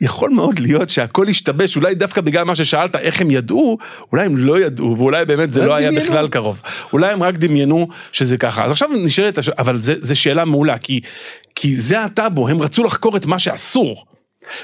יכול 0.00 0.30
מאוד 0.30 0.58
להיות 0.58 0.90
שהכל 0.90 1.28
השתבש, 1.28 1.76
אולי 1.76 1.94
דווקא 1.94 2.20
בגלל 2.20 2.44
מה 2.44 2.54
ששאלת, 2.54 2.96
איך 2.96 3.20
הם 3.20 3.30
ידעו, 3.30 3.78
אולי 4.12 4.26
הם 4.26 4.36
לא 4.36 4.60
ידעו, 4.60 4.94
ואולי 4.98 5.24
באמת 5.24 5.52
זה 5.52 5.66
לא 5.66 5.74
היה 5.74 5.90
דמיינו. 5.90 6.06
בכלל 6.06 6.28
קרוב. 6.28 6.62
אולי 6.92 7.12
הם 7.12 7.22
רק 7.22 7.34
דמיינו 7.34 7.88
שזה 8.12 8.36
ככה. 8.36 8.64
אז 8.64 8.70
עכשיו 8.70 8.88
נשאלת, 8.88 9.38
אבל 9.58 9.78
זה 9.80 10.14
שאלה 10.14 10.44
מעולה, 10.44 10.78
כי, 10.78 11.00
כי 11.54 11.76
זה 11.76 12.00
הטאבו, 12.00 12.48
הם 12.48 12.62
רצו 12.62 12.84
לחקור 12.84 13.16
את 13.16 13.26
מה 13.26 13.38
שאסור. 13.38 14.04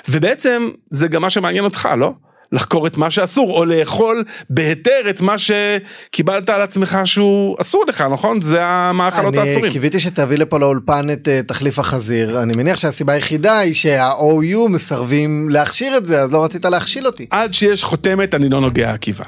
ובעצם 0.08 0.68
זה 0.90 1.08
גם 1.08 1.22
מה 1.22 1.30
שמעניין 1.30 1.64
אותך, 1.64 1.88
לא? 1.98 2.12
לחקור 2.52 2.86
את 2.86 2.96
מה 2.96 3.10
שאסור, 3.10 3.58
או 3.58 3.64
לאכול 3.64 4.24
בהיתר 4.50 5.10
את 5.10 5.20
מה 5.20 5.34
שקיבלת 5.38 6.48
על 6.48 6.62
עצמך 6.62 6.98
שהוא 7.04 7.56
אסור 7.60 7.84
לך, 7.88 8.04
נכון? 8.12 8.40
זה 8.40 8.58
המאכלות 8.64 9.34
אני 9.34 9.50
האסורים. 9.50 9.72
קיוויתי 9.72 10.00
שתביא 10.00 10.38
לפה 10.38 10.58
לאולפן 10.58 11.06
את 11.12 11.28
אה, 11.28 11.40
תחליף 11.42 11.78
החזיר 11.78 12.42
אני 12.42 12.52
מניח 12.56 12.76
שהסיבה 12.76 13.12
היחידה 13.12 13.58
היא 13.58 13.74
שה-OU 13.74 14.68
מסרבים 14.68 15.48
להכשיר 15.50 15.96
את 15.96 16.06
זה 16.06 16.20
אז 16.20 16.32
לא 16.32 16.44
רצית 16.44 16.64
להכשיל 16.64 17.06
אותי. 17.06 17.26
עד 17.30 17.54
שיש 17.54 17.84
חותמת 17.84 18.34
אני 18.34 18.48
לא 18.48 18.60
נוגע 18.60 18.92
עקיבא. 18.92 19.24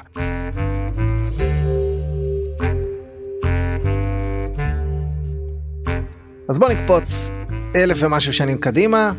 אז 6.49 6.59
בוא 6.59 6.69
נקפוץ 6.69 7.31
אלף 7.75 7.97
ומשהו 7.99 8.33
שנים 8.33 8.57
קדימה, 8.57 9.11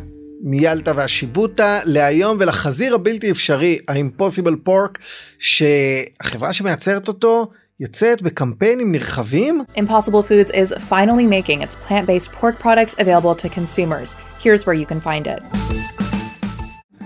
מיאלטה 0.42 0.92
והשיבוטה 0.96 1.78
להיום 1.84 2.36
ולחזיר 2.40 2.94
הבלתי 2.94 3.30
אפשרי, 3.30 3.78
ה-impossible 3.88 4.68
pork, 4.68 4.98
שהחברה 5.38 6.52
שמייצרת 6.52 7.08
אותו 7.08 7.50
יוצאת 7.80 8.22
בקמפיינים 8.22 8.92
נרחבים. 8.92 9.64
Impossible 9.76 10.22
Foods 10.22 10.50
is 10.50 10.74
finally 10.90 11.26
making 11.26 11.62
its 11.62 11.74
plant 11.88 12.06
based 12.06 12.32
pork 12.32 12.58
products 12.58 12.94
available 12.98 13.34
to 13.34 13.48
consumers. 13.48 14.16
Here's 14.44 14.66
where 14.66 14.74
you 14.74 14.86
can 14.86 15.00
find 15.00 15.26
it. 15.26 16.09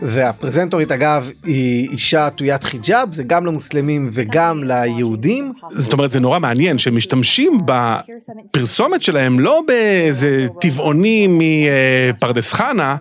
והפרזנטורית 0.04 0.92
אגב 0.92 1.30
היא 1.44 1.88
אישה 1.90 2.26
עטוית 2.26 2.64
חיג'אב, 2.64 3.12
זה 3.12 3.22
גם 3.22 3.46
למוסלמים 3.46 4.10
וגם 4.12 4.64
ליהודים. 4.64 5.52
זאת 5.70 5.92
אומרת 5.92 6.10
זה 6.10 6.20
נורא 6.20 6.38
מעניין 6.38 6.78
שהם 6.78 6.96
משתמשים 6.96 7.60
בפרסומת 7.64 9.02
שלהם 9.02 9.40
לא 9.40 9.62
באיזה 9.66 10.46
טבעוני 10.60 11.26
מפרדס 11.30 12.52
חנה 12.52 12.96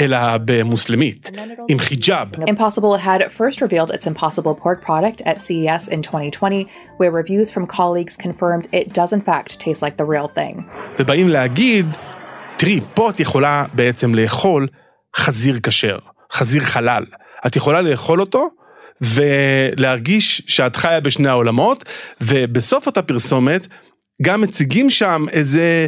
אלא 0.00 0.18
במוסלמית 0.44 1.30
עם 1.68 1.78
חיג'אב. 1.78 2.28
Impossible 2.34 2.96
had 2.96 3.22
first 3.22 3.60
revealed 3.60 3.90
its 3.90 4.06
Impossible 4.06 4.54
pork 4.54 4.82
product 4.86 5.22
at 5.26 5.40
CES 5.40 5.88
in 5.88 6.02
2020, 6.02 6.66
where 6.98 7.10
reviews 7.10 7.50
from 7.50 7.66
colleagues 7.66 8.16
confirmed 8.16 8.66
it 8.72 8.92
does 8.92 9.12
in 9.12 9.20
fact 9.20 9.60
taste 9.60 9.82
like 9.82 9.96
the 9.96 10.04
real 10.04 10.28
thing. 10.38 10.62
ובאים 10.98 11.28
להגיד 11.28 11.86
תראי 12.56 12.80
פה 12.94 13.10
את 13.10 13.20
יכולה 13.20 13.64
בעצם 13.74 14.14
לאכול 14.14 14.66
חזיר 15.16 15.58
כשר 15.62 15.98
חזיר 16.32 16.62
חלל 16.62 17.04
את 17.46 17.56
יכולה 17.56 17.80
לאכול 17.80 18.20
אותו 18.20 18.48
ולהרגיש 19.00 20.42
שאת 20.46 20.76
חיה 20.76 21.00
בשני 21.00 21.28
העולמות 21.28 21.84
ובסוף 22.20 22.86
אותה 22.86 23.02
פרסומת 23.02 23.66
גם 24.22 24.40
מציגים 24.40 24.90
שם 24.90 25.26
איזה 25.32 25.86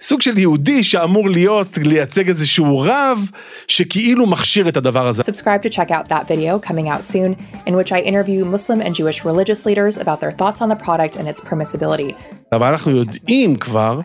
סוג 0.00 0.20
של 0.20 0.38
יהודי 0.38 0.84
שאמור 0.84 1.30
להיות 1.30 1.78
לייצג 1.78 2.28
איזשהו 2.28 2.78
רב 2.78 3.30
שכאילו 3.68 4.26
מכשיר 4.26 4.68
את 4.68 4.76
הדבר 4.76 5.06
הזה. 5.08 5.22
Subscribe 5.22 5.62
to 5.62 5.70
check 5.70 5.90
out 5.90 6.08
that 6.08 6.26
video 6.28 6.68
coming 6.68 6.88
out 6.88 7.02
soon, 7.12 7.36
in 7.66 7.74
which 7.74 7.92
I 7.92 8.00
interview 8.00 8.44
Muslim 8.44 8.80
and 8.80 8.94
Jewish 8.94 9.24
religious 9.24 9.66
leaders 9.66 9.98
about 9.98 10.20
their 10.20 10.32
thoughts 10.32 10.60
on 10.62 10.68
the 10.68 10.84
product 10.86 11.16
and 11.16 11.28
its 11.28 11.40
permissibility. 11.40 12.12
אבל 12.52 12.66
אנחנו 12.66 12.96
יודעים 12.96 13.56
כבר 13.56 14.00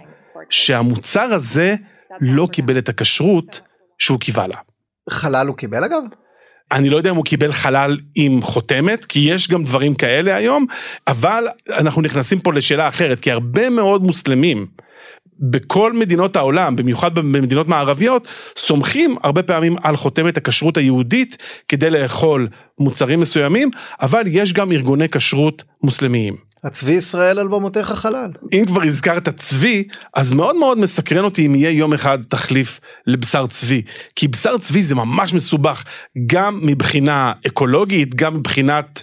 שהמוצר 0.50 1.34
הזה 1.34 1.76
לא 2.22 2.48
קיבל 2.52 2.78
את 2.78 2.90
הכשרות 2.90 3.62
שהוא 3.98 4.20
קיווה 4.20 4.48
לה. 4.48 4.56
חלל 5.10 5.48
הוא 5.48 5.58
קיבל 5.58 5.84
אגב? 5.84 6.04
אני 6.72 6.90
לא 6.90 6.98
יודע 6.98 7.10
אם 7.10 7.16
הוא 7.16 7.26
קיבל 7.26 7.52
חלל 7.52 7.98
עם 8.16 8.42
חותמת, 8.42 9.06
כי 9.06 9.20
יש 9.20 9.50
גם 9.50 9.64
דברים 9.64 9.96
כאלה 9.96 10.36
היום, 10.36 10.66
אבל 11.08 11.48
אנחנו 11.70 12.02
נכנסים 12.02 12.40
פה 12.40 12.54
לשאלה 12.54 12.88
אחרת, 12.88 13.20
כי 13.20 13.32
הרבה 13.32 13.70
מאוד 13.70 14.04
מוסלמים 14.04 14.68
בכל 15.40 15.94
מדינות 15.94 16.36
העולם, 16.36 16.76
במיוחד 16.76 17.16
במדינות 17.16 17.68
מערביות, 17.68 18.28
סומכים 18.58 19.16
הרבה 19.24 19.44
פעמים 19.44 19.76
על 19.84 19.96
חותמת 19.96 20.38
הכשרות 20.38 20.78
היהודית 20.78 21.38
כדי 21.68 21.90
לאכול 21.90 22.48
מוצרים 22.80 23.20
מסוימים, 23.20 23.70
אבל 24.02 24.24
יש 24.26 24.54
גם 24.54 24.72
ארגוני 24.72 25.10
כשרות 25.10 25.64
מוסלמיים. 25.84 26.53
הצבי 26.64 26.92
ישראל 26.92 27.40
על 27.40 27.48
במותיך 27.48 27.92
חלל. 27.92 28.30
אם 28.54 28.64
כבר 28.68 28.84
הזכרת 28.84 29.30
צבי, 29.30 29.84
אז 30.14 30.32
מאוד 30.32 30.56
מאוד 30.56 30.78
מסקרן 30.80 31.24
אותי 31.24 31.46
אם 31.46 31.56
יהיה 31.56 31.70
יום 31.70 31.94
אחד 31.94 32.20
תחליף 32.30 32.80
לבשר 33.08 33.48
צבי. 33.48 33.82
כי 34.16 34.28
בשר 34.28 34.58
צבי 34.58 34.82
זה 34.82 34.96
ממש 34.96 35.34
מסובך, 35.34 35.84
גם 36.26 36.60
מבחינה 36.64 37.34
אקולוגית, 37.48 38.16
גם 38.16 38.38
מבחינת... 38.38 39.02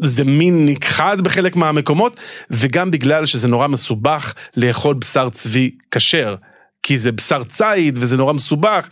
זה 0.00 0.24
מין 0.24 0.66
נכחד 0.66 1.20
בחלק 1.20 1.56
מהמקומות, 1.56 2.16
וגם 2.50 2.90
בגלל 2.90 3.26
שזה 3.26 3.48
נורא 3.48 3.68
מסובך 3.68 4.34
לאכול 4.56 4.94
בשר 4.94 5.30
צבי 5.30 5.70
כשר. 5.90 6.34
כי 6.82 6.98
זה 6.98 7.12
בשר 7.12 7.44
ציד 7.44 7.98
וזה 8.00 8.16
נורא 8.16 8.32
מסובך, 8.32 8.88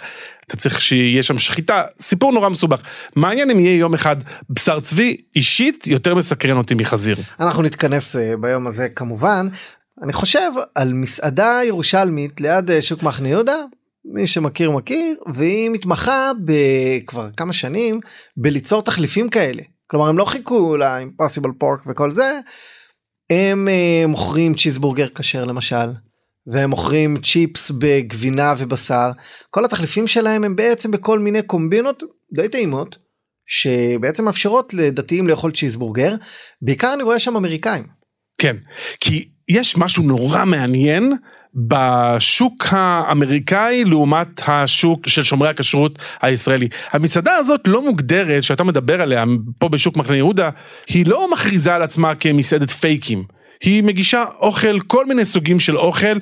אתה 0.47 0.56
צריך 0.56 0.80
שיהיה 0.80 1.23
שם 1.23 1.38
שחיטה, 1.38 1.82
סיפור 2.00 2.32
נורא 2.32 2.49
מסובך. 2.49 2.80
מעניין 3.16 3.50
אם 3.50 3.59
יהיה 3.59 3.76
יום 3.76 3.94
אחד 3.94 4.16
בשר 4.50 4.80
צבי, 4.80 5.16
אישית 5.37 5.87
יותר 5.87 6.14
מסקרן 6.14 6.56
אותי 6.56 6.75
מחזיר. 6.75 7.16
אנחנו 7.40 7.62
נתכנס 7.62 8.16
אה, 8.16 8.37
ביום 8.37 8.66
הזה 8.66 8.88
כמובן. 8.88 9.49
אני 10.02 10.12
חושב 10.12 10.50
על 10.75 10.92
מסעדה 10.92 11.61
ירושלמית 11.64 12.40
ליד 12.40 12.70
אה, 12.70 12.82
שוק 12.82 13.02
מחנה 13.02 13.28
יהודה, 13.28 13.56
מי 14.04 14.26
שמכיר 14.26 14.70
מכיר, 14.70 15.16
והיא 15.35 15.70
מתמחה 15.70 16.30
כבר 17.06 17.28
כמה 17.37 17.52
שנים 17.52 18.00
בליצור 18.37 18.82
תחליפים 18.82 19.28
כאלה. 19.28 19.62
כלומר 19.87 20.09
הם 20.09 20.18
לא 20.18 20.25
חיכו 20.25 20.76
ל-impossible 20.76 21.62
pork 21.62 21.90
וכל 21.90 22.14
זה, 22.14 22.40
הם 23.30 23.68
אה, 23.68 24.06
מוכרים 24.06 24.54
צ'יזבורגר 24.54 25.06
כשר 25.14 25.44
למשל. 25.44 25.90
והם 26.47 26.70
מוכרים 26.70 27.16
צ'יפס 27.16 27.70
בגבינה 27.70 28.54
ובשר 28.59 29.11
כל 29.50 29.64
התחליפים 29.64 30.09
שלהם 30.09 30.44
הם 30.44 30.56
בעצם 30.56 30.90
בכל 30.90 31.18
מיני 31.18 31.42
קומבינות 31.42 32.02
די 32.32 32.49
טעימות 32.49 32.97
שבעצם 33.47 34.25
מאפשרות 34.25 34.75
לדתיים 34.75 35.28
לאכול 35.28 35.50
צ'יזבורגר 35.52 36.14
בעיקר 36.62 36.94
אני 36.94 37.02
רואה 37.02 37.18
שם 37.18 37.37
אמריקאים. 37.37 37.85
כן, 38.38 38.56
כי 39.00 39.28
יש 39.49 39.76
משהו 39.76 40.02
נורא 40.02 40.44
מעניין 40.44 41.12
בשוק 41.54 42.64
האמריקאי 42.70 43.85
לעומת 43.85 44.40
השוק 44.49 45.09
של 45.09 45.23
שומרי 45.23 45.49
הכשרות 45.49 45.99
הישראלי. 46.23 46.68
המסעדה 46.90 47.35
הזאת 47.35 47.68
לא 47.68 47.82
מוגדרת, 47.82 48.42
שאתה 48.42 48.64
מדבר 48.64 49.00
עליה 49.00 49.25
פה 49.59 49.68
בשוק 49.68 49.97
מחנה 49.97 50.16
יהודה, 50.16 50.50
היא 50.88 51.06
לא 51.06 51.32
מכריזה 51.32 51.75
על 51.75 51.82
עצמה 51.82 52.14
כמסעדת 52.14 52.70
פייקים. 52.70 53.25
היא 53.62 53.83
מגישה 53.83 54.25
אוכל, 54.40 54.81
כל 54.81 55.07
מיני 55.07 55.25
סוגים 55.25 55.61
של 55.61 55.79
אוכל, 55.79 56.19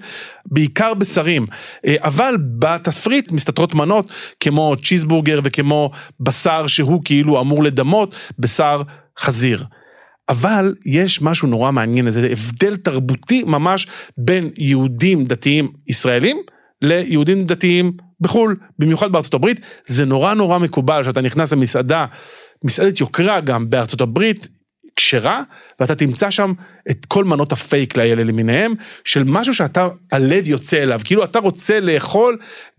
בעיקר 0.46 0.94
בשרים. 0.94 1.46
אה, 1.86 1.96
אבל 1.98 2.36
בתפריט 2.58 3.32
מסתתרות 3.32 3.74
מנות 3.74 4.12
כמו 4.40 4.74
צ'יזבורגר 4.84 5.40
וכמו 5.42 5.90
בשר 6.20 6.66
שהוא 6.66 7.00
כאילו 7.04 7.40
אמור 7.40 7.62
לדמות 7.62 8.14
בשר 8.38 8.82
חזיר. 9.18 9.64
אבל 10.28 10.74
יש 10.86 11.22
משהו 11.22 11.48
נורא 11.48 11.70
מעניין, 11.70 12.06
איזה 12.06 12.28
הבדל 12.32 12.76
תרבותי 12.76 13.44
ממש 13.46 13.86
בין 14.18 14.50
יהודים 14.58 15.24
דתיים 15.24 15.72
ישראלים 15.86 16.38
ליהודים 16.82 17.46
דתיים 17.46 17.92
בחו"ל, 18.20 18.56
במיוחד 18.78 19.12
בארצות 19.12 19.34
הברית. 19.34 19.60
זה 19.86 20.04
נורא 20.04 20.34
נורא 20.34 20.58
מקובל 20.58 21.04
שאתה 21.04 21.20
נכנס 21.20 21.52
למסעדה, 21.52 22.06
מסעדת 22.64 23.00
יוקרה 23.00 23.40
גם 23.40 23.70
בארצות 23.70 24.00
הברית, 24.00 24.48
כשרה, 24.98 25.42
ואתה 25.80 25.94
תמצא 25.94 26.30
שם 26.30 26.52
את 26.90 27.06
כל 27.06 27.24
מנות 27.24 27.52
הפייק 27.52 27.98
האלה 27.98 28.24
למיניהם, 28.24 28.74
של 29.04 29.24
משהו 29.24 29.54
שאתה, 29.54 29.88
הלב 30.12 30.48
יוצא 30.48 30.82
אליו, 30.82 31.00
כאילו 31.04 31.24
אתה 31.24 31.38
רוצה 31.38 31.80
לאכול 31.80 32.38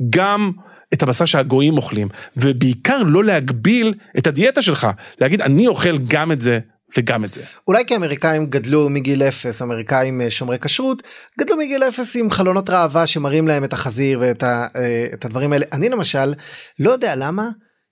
גם 0.10 0.52
את 0.94 1.04
הבשר 1.04 1.26
שהגויים 1.26 1.78
אוכלים, 1.78 2.08
ובעיקר 2.38 3.04
לא 3.04 3.24
להגביל 3.24 3.94
את 4.18 4.28
הדיאטה 4.28 4.62
שלך, 4.62 4.88
להגיד 5.22 5.42
אני 5.42 5.68
אוכל 5.68 5.98
גם 5.98 6.32
את 6.32 6.42
זה 6.42 6.60
וגם 6.98 7.26
את 7.26 7.34
זה. 7.34 7.42
אולי 7.68 7.84
כי 7.88 7.96
אמריקאים 7.96 8.46
גדלו 8.46 8.90
מגיל 8.90 9.24
אפס, 9.24 9.62
אמריקאים 9.62 10.22
אה, 10.22 10.32
שומרי 10.32 10.60
כשרות, 10.60 11.04
גדלו 11.40 11.58
מגיל 11.58 11.84
אפס 11.84 12.16
עם 12.16 12.32
חלונות 12.32 12.70
ראווה 12.70 13.08
שמראים 13.08 13.48
להם 13.48 13.64
את 13.64 13.74
החזיר 13.74 14.20
ואת 14.22 14.44
ה, 14.44 14.68
אה, 14.76 15.08
את 15.14 15.26
הדברים 15.26 15.54
האלה. 15.54 15.66
אני 15.74 15.90
למשל, 15.90 16.34
לא 16.80 16.92
יודע 16.92 17.16
למה, 17.16 17.50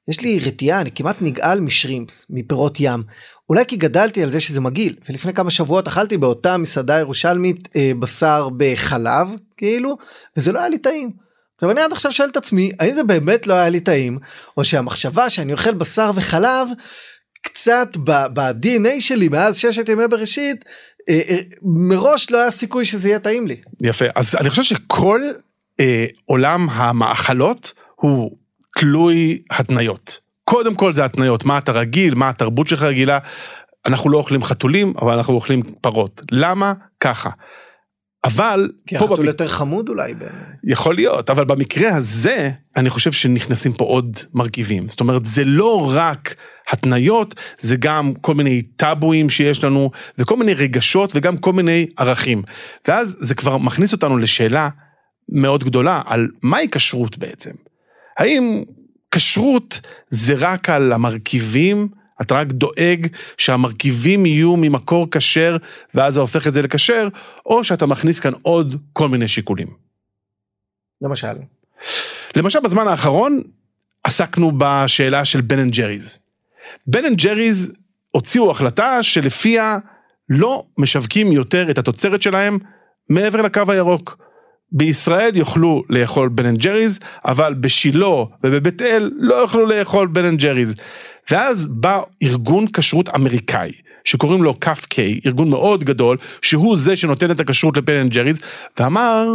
יש 0.07 0.21
לי 0.21 0.39
רתיעה, 0.39 0.81
אני 0.81 0.91
כמעט 0.91 1.15
נגעל 1.21 1.59
משרימפס, 1.59 2.25
מפירות 2.29 2.77
ים. 2.79 3.03
אולי 3.49 3.65
כי 3.67 3.75
גדלתי 3.75 4.23
על 4.23 4.29
זה 4.29 4.39
שזה 4.39 4.61
מגעיל, 4.61 4.95
ולפני 5.09 5.33
כמה 5.33 5.51
שבועות 5.51 5.87
אכלתי 5.87 6.17
באותה 6.17 6.57
מסעדה 6.57 6.99
ירושלמית 6.99 7.69
אה, 7.75 7.91
בשר 7.99 8.49
בחלב, 8.57 9.27
כאילו, 9.57 9.97
וזה 10.37 10.51
לא 10.51 10.59
היה 10.59 10.69
לי 10.69 10.77
טעים. 10.77 11.11
עכשיו 11.55 11.71
אני 11.71 11.81
עד 11.81 11.91
עכשיו 11.91 12.11
שואל 12.11 12.29
את 12.29 12.37
עצמי, 12.37 12.71
האם 12.79 12.93
זה 12.93 13.03
באמת 13.03 13.47
לא 13.47 13.53
היה 13.53 13.69
לי 13.69 13.79
טעים, 13.79 14.17
או 14.57 14.63
שהמחשבה 14.63 15.29
שאני 15.29 15.53
אוכל 15.53 15.73
בשר 15.73 16.11
וחלב, 16.15 16.67
קצת 17.41 17.97
ב-DNA 18.03 19.01
שלי 19.01 19.27
מאז 19.27 19.57
ששת 19.57 19.89
ימי 19.89 20.07
בראשית, 20.07 20.65
אה, 21.09 21.21
אה, 21.29 21.37
מראש 21.63 22.31
לא 22.31 22.41
היה 22.41 22.51
סיכוי 22.51 22.85
שזה 22.85 23.07
יהיה 23.07 23.19
טעים 23.19 23.47
לי. 23.47 23.55
יפה, 23.81 24.05
אז 24.15 24.35
אני 24.35 24.49
חושב 24.49 24.63
שכל 24.63 25.21
אה, 25.79 26.05
עולם 26.25 26.69
המאכלות 26.69 27.73
הוא 27.95 28.37
תלוי 28.79 29.41
התניות. 29.51 30.26
קודם 30.49 30.75
כל 30.75 30.93
זה 30.93 31.05
התניות, 31.05 31.45
מה 31.45 31.57
אתה 31.57 31.71
רגיל, 31.71 32.15
מה 32.15 32.29
התרבות 32.29 32.67
שלך 32.67 32.81
רגילה. 32.83 33.19
אנחנו 33.85 34.09
לא 34.09 34.17
אוכלים 34.17 34.43
חתולים, 34.43 34.93
אבל 35.01 35.13
אנחנו 35.13 35.33
אוכלים 35.33 35.61
פרות. 35.81 36.21
למה? 36.31 36.73
ככה. 36.99 37.29
אבל 38.23 38.69
כי 38.87 38.95
החתול 38.95 39.17
במק... 39.17 39.25
יותר 39.25 39.47
חמוד 39.47 39.89
אולי. 39.89 40.13
ב... 40.13 40.23
יכול 40.63 40.95
להיות, 40.95 41.29
אבל 41.29 41.45
במקרה 41.45 41.95
הזה 41.95 42.51
אני 42.75 42.89
חושב 42.89 43.11
שנכנסים 43.11 43.73
פה 43.73 43.85
עוד 43.85 44.17
מרכיבים. 44.33 44.89
זאת 44.89 44.99
אומרת, 44.99 45.25
זה 45.25 45.43
לא 45.45 45.91
רק 45.95 46.35
התניות, 46.69 47.35
זה 47.59 47.75
גם 47.75 48.13
כל 48.21 48.33
מיני 48.33 48.61
טאבואים 48.61 49.29
שיש 49.29 49.63
לנו, 49.63 49.91
וכל 50.17 50.37
מיני 50.37 50.53
רגשות 50.53 51.11
וגם 51.15 51.37
כל 51.37 51.53
מיני 51.53 51.87
ערכים. 51.97 52.43
ואז 52.87 53.17
זה 53.19 53.35
כבר 53.35 53.57
מכניס 53.57 53.93
אותנו 53.93 54.17
לשאלה 54.17 54.69
מאוד 55.29 55.63
גדולה 55.63 56.01
על 56.05 56.27
מהי 56.43 56.67
כשרות 56.71 57.17
בעצם. 57.17 57.51
האם 58.17 58.63
כשרות 59.17 59.81
זה 60.09 60.33
רק 60.37 60.69
על 60.69 60.93
המרכיבים, 60.93 61.87
אתה 62.21 62.35
רק 62.35 62.47
דואג 62.47 63.07
שהמרכיבים 63.37 64.25
יהיו 64.25 64.55
ממקור 64.55 65.07
כשר 65.11 65.57
ואז 65.93 66.13
זה 66.13 66.19
הופך 66.19 66.47
את 66.47 66.53
זה 66.53 66.61
לכשר, 66.61 67.07
או 67.45 67.63
שאתה 67.63 67.85
מכניס 67.85 68.19
כאן 68.19 68.31
עוד 68.41 68.81
כל 68.93 69.09
מיני 69.09 69.27
שיקולים. 69.27 69.67
למשל? 71.01 71.33
למשל 72.35 72.59
בזמן 72.59 72.87
האחרון 72.87 73.41
עסקנו 74.03 74.51
בשאלה 74.57 75.25
של 75.25 75.41
בן 75.41 75.59
אנד 75.59 75.71
ג'ריז. 75.71 76.19
בן 76.87 77.05
אנד 77.05 77.17
ג'ריז 77.17 77.73
הוציאו 78.11 78.51
החלטה 78.51 79.03
שלפיה 79.03 79.77
לא 80.29 80.63
משווקים 80.77 81.31
יותר 81.31 81.69
את 81.69 81.77
התוצרת 81.77 82.21
שלהם 82.21 82.57
מעבר 83.09 83.41
לקו 83.41 83.61
הירוק. 83.67 84.26
בישראל 84.71 85.37
יוכלו 85.37 85.83
לאכול 85.89 86.29
בן 86.29 86.45
אנד 86.45 86.57
ג'ריז, 86.57 86.99
אבל 87.25 87.53
בשילה 87.53 88.23
ובבית 88.43 88.81
אל 88.81 89.11
לא 89.17 89.35
יוכלו 89.35 89.65
לאכול 89.65 90.07
בן 90.07 90.25
אנד 90.25 90.39
ג'ריז. 90.39 90.73
ואז 91.31 91.67
בא 91.67 92.01
ארגון 92.23 92.65
כשרות 92.67 93.09
אמריקאי, 93.09 93.71
שקוראים 94.03 94.43
לו 94.43 94.59
כף 94.59 94.85
קיי, 94.89 95.19
ארגון 95.25 95.49
מאוד 95.49 95.83
גדול, 95.83 96.17
שהוא 96.41 96.77
זה 96.77 96.95
שנותן 96.95 97.31
את 97.31 97.39
הכשרות 97.39 97.77
לבן 97.77 97.95
אנד 97.95 98.11
ג'ריז, 98.11 98.39
ואמר, 98.79 99.27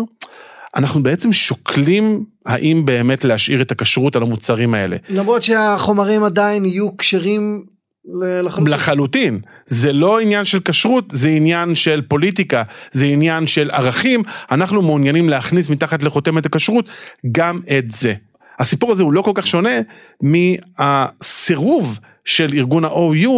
אנחנו 0.77 1.03
בעצם 1.03 1.33
שוקלים 1.33 2.25
האם 2.47 2.85
באמת 2.85 3.25
להשאיר 3.25 3.63
את 3.63 3.73
הכשרות 3.73 4.17
על 4.17 4.23
המוצרים 4.23 4.75
האלה. 4.75 4.97
למרות 5.09 5.43
שהחומרים 5.43 6.25
עדיין 6.25 6.65
יהיו 6.65 6.97
כשרים 6.97 7.65
לחלוטין. 8.05 8.73
לחלוטין. 8.73 9.41
זה 9.67 9.93
לא 9.93 10.21
עניין 10.21 10.45
של 10.45 10.61
כשרות, 10.61 11.05
זה 11.13 11.29
עניין 11.29 11.75
של 11.75 12.03
פוליטיקה, 12.09 12.63
זה 12.93 13.07
עניין 13.07 13.47
של 13.47 13.71
ערכים, 13.71 14.23
אנחנו 14.51 14.83
מעוניינים 14.83 15.29
להכניס 15.29 15.71
מתחת 15.71 16.03
לחותמת 16.03 16.47
הכשרות 16.47 16.89
גם 17.33 17.61
את 17.79 17.91
זה. 17.91 18.15
הסיפור 18.59 18.93
הזה 18.93 19.03
הוא 19.03 19.13
לא 19.13 19.23
כל 19.23 19.33
כך 19.35 19.47
שונה 19.47 19.79
מהסירוב 20.23 21.99
של 22.25 22.51
ארגון 22.55 22.85
ה-OU 22.85 23.31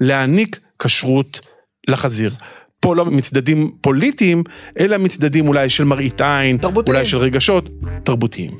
להעניק 0.00 0.60
כשרות 0.78 1.40
לחזיר. 1.88 2.34
פה 2.80 2.96
לא 2.96 3.04
מצדדים 3.04 3.72
פוליטיים, 3.80 4.42
אלא 4.80 4.98
מצדדים 4.98 5.48
אולי 5.48 5.68
של 5.68 5.84
מראית 5.84 6.20
עין, 6.20 6.56
תרבותיים. 6.56 6.96
אולי 6.96 7.06
של 7.06 7.16
רגשות, 7.16 7.68
תרבותיים. 8.04 8.50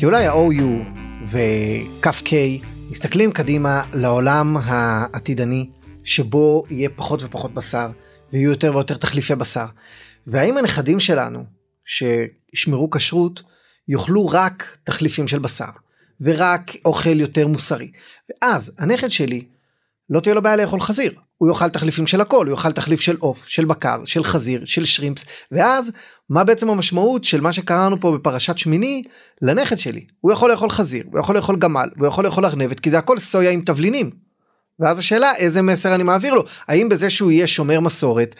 כי 0.00 0.06
אולי 0.06 0.26
ה-OU 0.26 0.64
וכ"k 1.24 2.32
מסתכלים 2.88 3.32
קדימה 3.32 3.82
לעולם 3.94 4.56
העתידני 4.64 5.70
שבו 6.04 6.64
יהיה 6.70 6.88
פחות 6.96 7.22
ופחות 7.22 7.54
בשר 7.54 7.90
ויהיו 8.32 8.50
יותר 8.50 8.74
ויותר 8.74 8.96
תחליפי 8.96 9.34
בשר. 9.34 9.66
והאם 10.26 10.56
הנכדים 10.58 11.00
שלנו 11.00 11.44
שישמרו 11.84 12.90
כשרות 12.90 13.42
יאכלו 13.88 14.26
רק 14.26 14.78
תחליפים 14.84 15.28
של 15.28 15.38
בשר 15.38 15.70
ורק 16.20 16.76
אוכל 16.84 17.20
יותר 17.20 17.46
מוסרי. 17.46 17.92
ואז 18.30 18.72
הנכד 18.78 19.08
שלי 19.10 19.44
לא 20.10 20.20
תהיה 20.20 20.34
לו 20.34 20.42
בעיה 20.42 20.56
לאכול 20.56 20.80
חזיר. 20.80 21.12
הוא 21.40 21.48
יאכל 21.48 21.68
תחליפים 21.68 22.06
של 22.06 22.20
הכל, 22.20 22.46
הוא 22.46 22.56
יאכל 22.56 22.72
תחליף 22.72 23.00
של 23.00 23.16
עוף, 23.18 23.46
של 23.46 23.64
בקר, 23.64 24.04
של 24.04 24.24
חזיר, 24.24 24.64
של 24.64 24.84
שרימפס, 24.84 25.24
ואז 25.52 25.92
מה 26.30 26.44
בעצם 26.44 26.70
המשמעות 26.70 27.24
של 27.24 27.40
מה 27.40 27.52
שקראנו 27.52 28.00
פה 28.00 28.12
בפרשת 28.12 28.58
שמיני 28.58 29.02
לנכד 29.42 29.78
שלי? 29.78 30.04
הוא 30.20 30.32
יכול 30.32 30.50
לאכול 30.50 30.70
חזיר, 30.70 31.04
הוא 31.12 31.20
יכול 31.20 31.36
לאכול 31.36 31.56
גמל, 31.56 31.88
הוא 31.98 32.06
יכול 32.06 32.24
לאכול 32.24 32.44
ארנבת, 32.44 32.80
כי 32.80 32.90
זה 32.90 32.98
הכל 32.98 33.18
סויה 33.18 33.50
עם 33.50 33.60
תבלינים. 33.60 34.10
ואז 34.80 34.98
השאלה 34.98 35.32
איזה 35.36 35.62
מסר 35.62 35.94
אני 35.94 36.02
מעביר 36.02 36.34
לו, 36.34 36.44
האם 36.68 36.88
בזה 36.88 37.10
שהוא 37.10 37.30
יהיה 37.30 37.46
שומר 37.46 37.80
מסורת, 37.80 38.36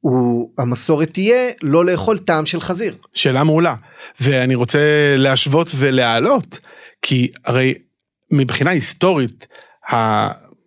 הוא, 0.00 0.50
המסורת 0.58 1.12
תהיה 1.12 1.50
לא 1.62 1.84
לאכול 1.84 2.18
טעם 2.18 2.46
של 2.46 2.60
חזיר. 2.60 2.96
שאלה 3.12 3.44
מעולה, 3.44 3.74
ואני 4.20 4.54
רוצה 4.54 4.78
להשוות 5.16 5.68
ולהעלות, 5.76 6.58
כי 7.02 7.30
הרי 7.44 7.74
מבחינה 8.30 8.70
היסטורית, 8.70 9.46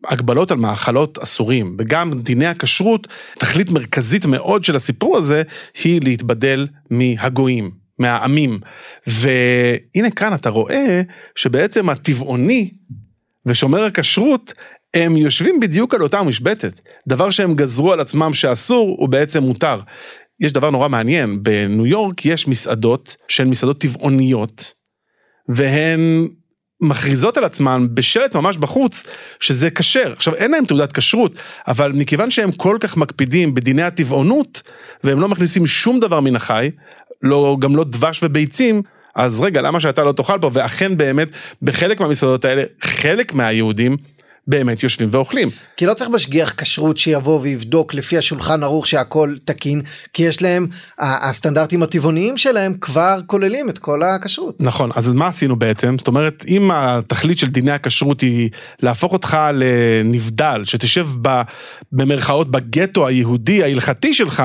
הגבלות 0.08 0.52
על 0.52 0.58
מאכלות 0.58 1.18
אסורים 1.18 1.76
וגם 1.80 2.22
דיני 2.22 2.46
הכשרות, 2.46 3.08
תכלית 3.40 3.70
מרכזית 3.70 4.26
מאוד 4.26 4.64
של 4.64 4.76
הסיפור 4.76 5.18
הזה 5.18 5.44
היא 5.84 6.02
להתבדל 6.04 6.68
מהגויים, 6.90 7.72
מהעמים. 8.00 8.60
והנה 9.08 10.12
כאן 10.16 10.34
אתה 10.34 10.50
רואה 10.50 11.02
שבעצם 11.36 11.90
הטבעוני 11.90 12.72
ושומר 13.46 13.84
הכשרות 13.84 14.54
הם 14.94 15.18
יושבים 15.18 15.60
בדיוק 15.60 15.96
על 15.96 16.04
אותה 16.04 16.24
משבצת. 16.24 16.80
דבר 17.08 17.30
שהם 17.30 17.56
גזרו 17.56 17.94
על 17.94 18.00
עצמם 18.00 18.34
שאסור 18.34 18.96
הוא 19.00 19.10
בעצם 19.10 19.44
מותר. 19.44 19.80
יש 20.40 20.54
דבר 20.54 20.70
נורא 20.70 20.88
מעניין, 20.88 21.44
בניו 21.44 21.86
יורק 21.86 22.26
יש 22.26 22.48
מסעדות 22.48 23.16
שהן 23.28 23.48
מסעדות 23.48 23.82
טבעוניות 23.82 24.74
והן 25.50 26.28
מכריזות 26.82 27.38
על 27.38 27.44
עצמן 27.44 27.88
בשלט 27.94 28.36
ממש 28.36 28.58
בחוץ 28.58 29.04
שזה 29.40 29.70
כשר. 29.70 30.14
עכשיו 30.14 30.36
אין 30.36 30.52
להם 30.52 30.66
תעודת 30.66 30.92
כשרות 30.92 31.36
אבל 31.68 31.92
מכיוון 31.92 32.32
שהם 32.32 32.52
כל 32.52 32.78
כך 32.80 32.98
מקפידים 32.98 33.56
בדיני 33.56 33.84
הטבעונות 33.84 34.62
והם 35.04 35.20
לא 35.20 35.28
מכניסים 35.30 35.68
שום 35.68 36.00
דבר 36.00 36.20
מן 36.20 36.36
החי 36.36 36.72
לא 37.24 37.58
גם 37.60 37.76
לא 37.76 37.84
דבש 37.84 38.20
וביצים 38.24 38.82
אז 39.16 39.40
רגע 39.40 39.62
למה 39.62 39.80
שאתה 39.80 40.04
לא 40.04 40.12
תאכל 40.12 40.40
פה? 40.42 40.50
ואכן 40.54 40.98
באמת 40.98 41.28
בחלק 41.62 42.00
מהמסעדות 42.00 42.46
האלה 42.46 42.64
חלק 42.82 43.34
מהיהודים 43.34 43.98
באמת 44.48 44.84
יושבים 44.84 45.10
ואוכלים. 45.12 45.50
כי 45.78 45.86
לא 45.86 45.94
צריך 45.94 46.10
משגיח 46.10 46.54
כשרות 46.58 46.98
שיבוא 46.98 47.40
ויבדוק 47.42 47.94
לפי 47.94 48.18
השולחן 48.18 48.64
ערוך 48.64 48.88
שהכל 48.88 49.36
תקין, 49.46 49.82
כי 50.14 50.24
יש 50.24 50.42
להם, 50.42 50.68
הסטנדרטים 51.00 51.84
הטבעוניים 51.84 52.38
שלהם 52.38 52.74
כבר 52.82 53.20
כוללים 53.26 53.70
את 53.70 53.80
כל 53.80 54.04
הכשרות. 54.04 54.56
נכון, 54.60 54.90
אז 54.96 55.14
מה 55.14 55.28
עשינו 55.28 55.56
בעצם? 55.56 55.96
זאת 56.00 56.08
אומרת, 56.08 56.44
אם 56.48 56.72
התכלית 56.74 57.40
של 57.40 57.48
דיני 57.48 57.72
הכשרות 57.72 58.22
היא 58.22 58.50
להפוך 58.82 59.14
אותך 59.14 59.38
לנבדל, 59.54 60.62
שתשב 60.66 61.08
ב, 61.22 61.42
במרכאות 61.92 62.52
בגטו 62.52 63.08
היהודי 63.08 63.64
ההלכתי 63.64 64.14
שלך, 64.14 64.44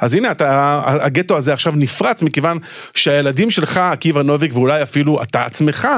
אז 0.00 0.14
הנה 0.14 0.30
אתה, 0.30 0.80
הגטו 0.86 1.36
הזה 1.36 1.52
עכשיו 1.52 1.72
נפרץ 1.76 2.22
מכיוון 2.22 2.58
שהילדים 2.94 3.50
שלך, 3.50 3.76
עקיבא 3.76 4.22
נוביק 4.22 4.54
ואולי 4.54 4.82
אפילו 4.82 5.22
אתה 5.22 5.40
עצמך, 5.40 5.88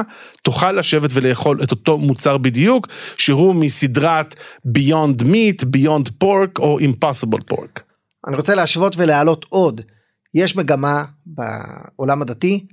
תוכל 0.41 0.71
לשבת 0.71 1.09
ולאכול 1.13 1.59
את 1.63 1.71
אותו 1.71 1.97
מוצר 1.97 2.37
בדיוק, 2.37 2.87
שהוא 3.17 3.46
מסדרת 3.53 4.35
Beyond 4.67 5.23
Meat, 5.23 5.65
Beyond 5.75 6.09
Pork 6.23 6.59
או 6.59 6.79
Impossible 6.79 7.53
Pork. 7.53 7.81
אני 8.27 8.35
רוצה 8.35 8.55
להשוות 8.55 8.95
ולהעלות 8.97 9.45
עוד. 9.49 9.81
יש 10.33 10.55
מגמה 10.55 11.03
בעולם 11.25 12.21
הדתי 12.21 12.67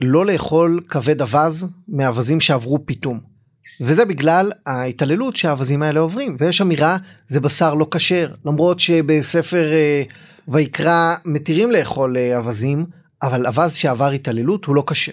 לא 0.00 0.26
לאכול 0.26 0.80
כבד 0.88 1.22
אווז 1.22 1.66
מאווזים 1.88 2.40
שעברו 2.40 2.86
פיתום. 2.86 3.20
וזה 3.80 4.04
בגלל 4.04 4.52
ההתעללות 4.66 5.36
שהאווזים 5.36 5.82
האלה 5.82 6.00
עוברים 6.00 6.36
ויש 6.40 6.60
אמירה 6.60 6.96
זה 7.28 7.40
בשר 7.40 7.74
לא 7.74 7.86
כשר 7.90 8.32
למרות 8.44 8.80
שבספר 8.80 9.72
אה, 9.72 10.02
ויקרא 10.48 11.14
מתירים 11.24 11.70
לאכול 11.70 12.16
אה, 12.16 12.38
אווזים, 12.38 12.86
אבל 13.22 13.46
אווז 13.46 13.74
שעבר 13.74 14.10
התעללות 14.10 14.64
הוא 14.64 14.76
לא 14.76 14.84
כשר. 14.86 15.12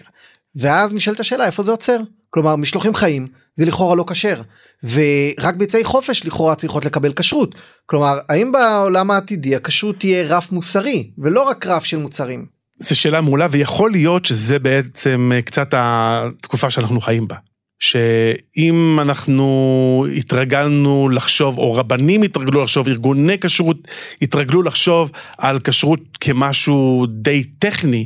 ואז 0.55 0.93
נשאלת 0.93 1.19
השאלה 1.19 1.45
איפה 1.45 1.63
זה 1.63 1.71
עוצר. 1.71 1.97
כלומר 2.33 2.55
משלוחים 2.55 2.95
חיים 2.95 3.27
זה 3.55 3.65
לכאורה 3.65 3.95
לא 3.95 4.05
כשר 4.07 4.41
ורק 4.83 5.55
ביצי 5.55 5.83
חופש 5.83 6.25
לכאורה 6.25 6.55
צריכות 6.55 6.85
לקבל 6.85 7.13
כשרות 7.13 7.55
כלומר 7.85 8.17
האם 8.29 8.51
בעולם 8.51 9.11
העתידי 9.11 9.55
הכשרות 9.55 9.99
תהיה 9.99 10.23
רף 10.23 10.51
מוסרי 10.51 11.11
ולא 11.17 11.43
רק 11.43 11.67
רף 11.67 11.85
של 11.85 11.97
מוצרים. 11.97 12.45
זו 12.77 12.99
שאלה 12.99 13.21
מעולה 13.21 13.47
ויכול 13.51 13.91
להיות 13.91 14.25
שזה 14.25 14.59
בעצם 14.59 15.31
אה, 15.35 15.41
קצת 15.41 15.69
התקופה 15.77 16.69
שאנחנו 16.69 17.01
חיים 17.01 17.27
בה. 17.27 17.35
שאם 17.79 18.97
אנחנו 19.01 20.05
התרגלנו 20.17 21.09
לחשוב, 21.09 21.57
או 21.57 21.73
רבנים 21.73 22.21
התרגלו 22.21 22.63
לחשוב, 22.63 22.87
ארגוני 22.87 23.39
כשרות 23.39 23.77
התרגלו 24.21 24.61
לחשוב 24.63 25.11
על 25.37 25.59
כשרות 25.59 25.99
כמשהו 26.19 27.05
די 27.09 27.43
טכני, 27.43 28.05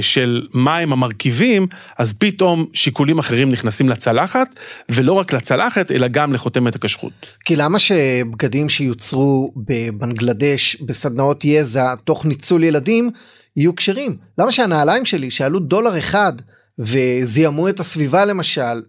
של 0.00 0.46
מהם 0.54 0.92
המרכיבים, 0.92 1.66
אז 1.98 2.12
פתאום 2.12 2.66
שיקולים 2.72 3.18
אחרים 3.18 3.50
נכנסים 3.50 3.88
לצלחת, 3.88 4.60
ולא 4.88 5.12
רק 5.12 5.32
לצלחת, 5.32 5.92
אלא 5.92 6.08
גם 6.08 6.32
לחותמת 6.32 6.74
הכשרות. 6.74 7.12
כי 7.44 7.56
למה 7.56 7.78
שבגדים 7.78 8.68
שיוצרו 8.68 9.52
בבנגלדש 9.56 10.76
בסדנאות 10.76 11.44
יזע 11.44 11.94
תוך 12.04 12.24
ניצול 12.24 12.64
ילדים 12.64 13.10
יהיו 13.56 13.76
כשרים? 13.76 14.16
למה 14.38 14.52
שהנעליים 14.52 15.04
שלי 15.04 15.30
שעלו 15.30 15.58
דולר 15.58 15.98
אחד 15.98 16.32
וזיהמו 16.78 17.68
את 17.68 17.80
הסביבה 17.80 18.24
למשל 18.24 18.82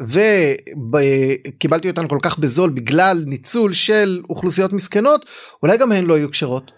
וקיבלתי 1.48 1.90
אותן 1.90 2.08
כל 2.08 2.18
כך 2.22 2.40
בזול 2.40 2.70
בגלל 2.70 3.24
ניצול 3.26 3.74
של 3.74 4.22
אוכלוסיות 4.30 4.74
מסכנות 4.74 5.26
אולי 5.64 5.78
גם 5.78 5.92
הן 5.92 6.06
לא 6.06 6.18
יהיו 6.18 6.32
כשרות. 6.32 6.72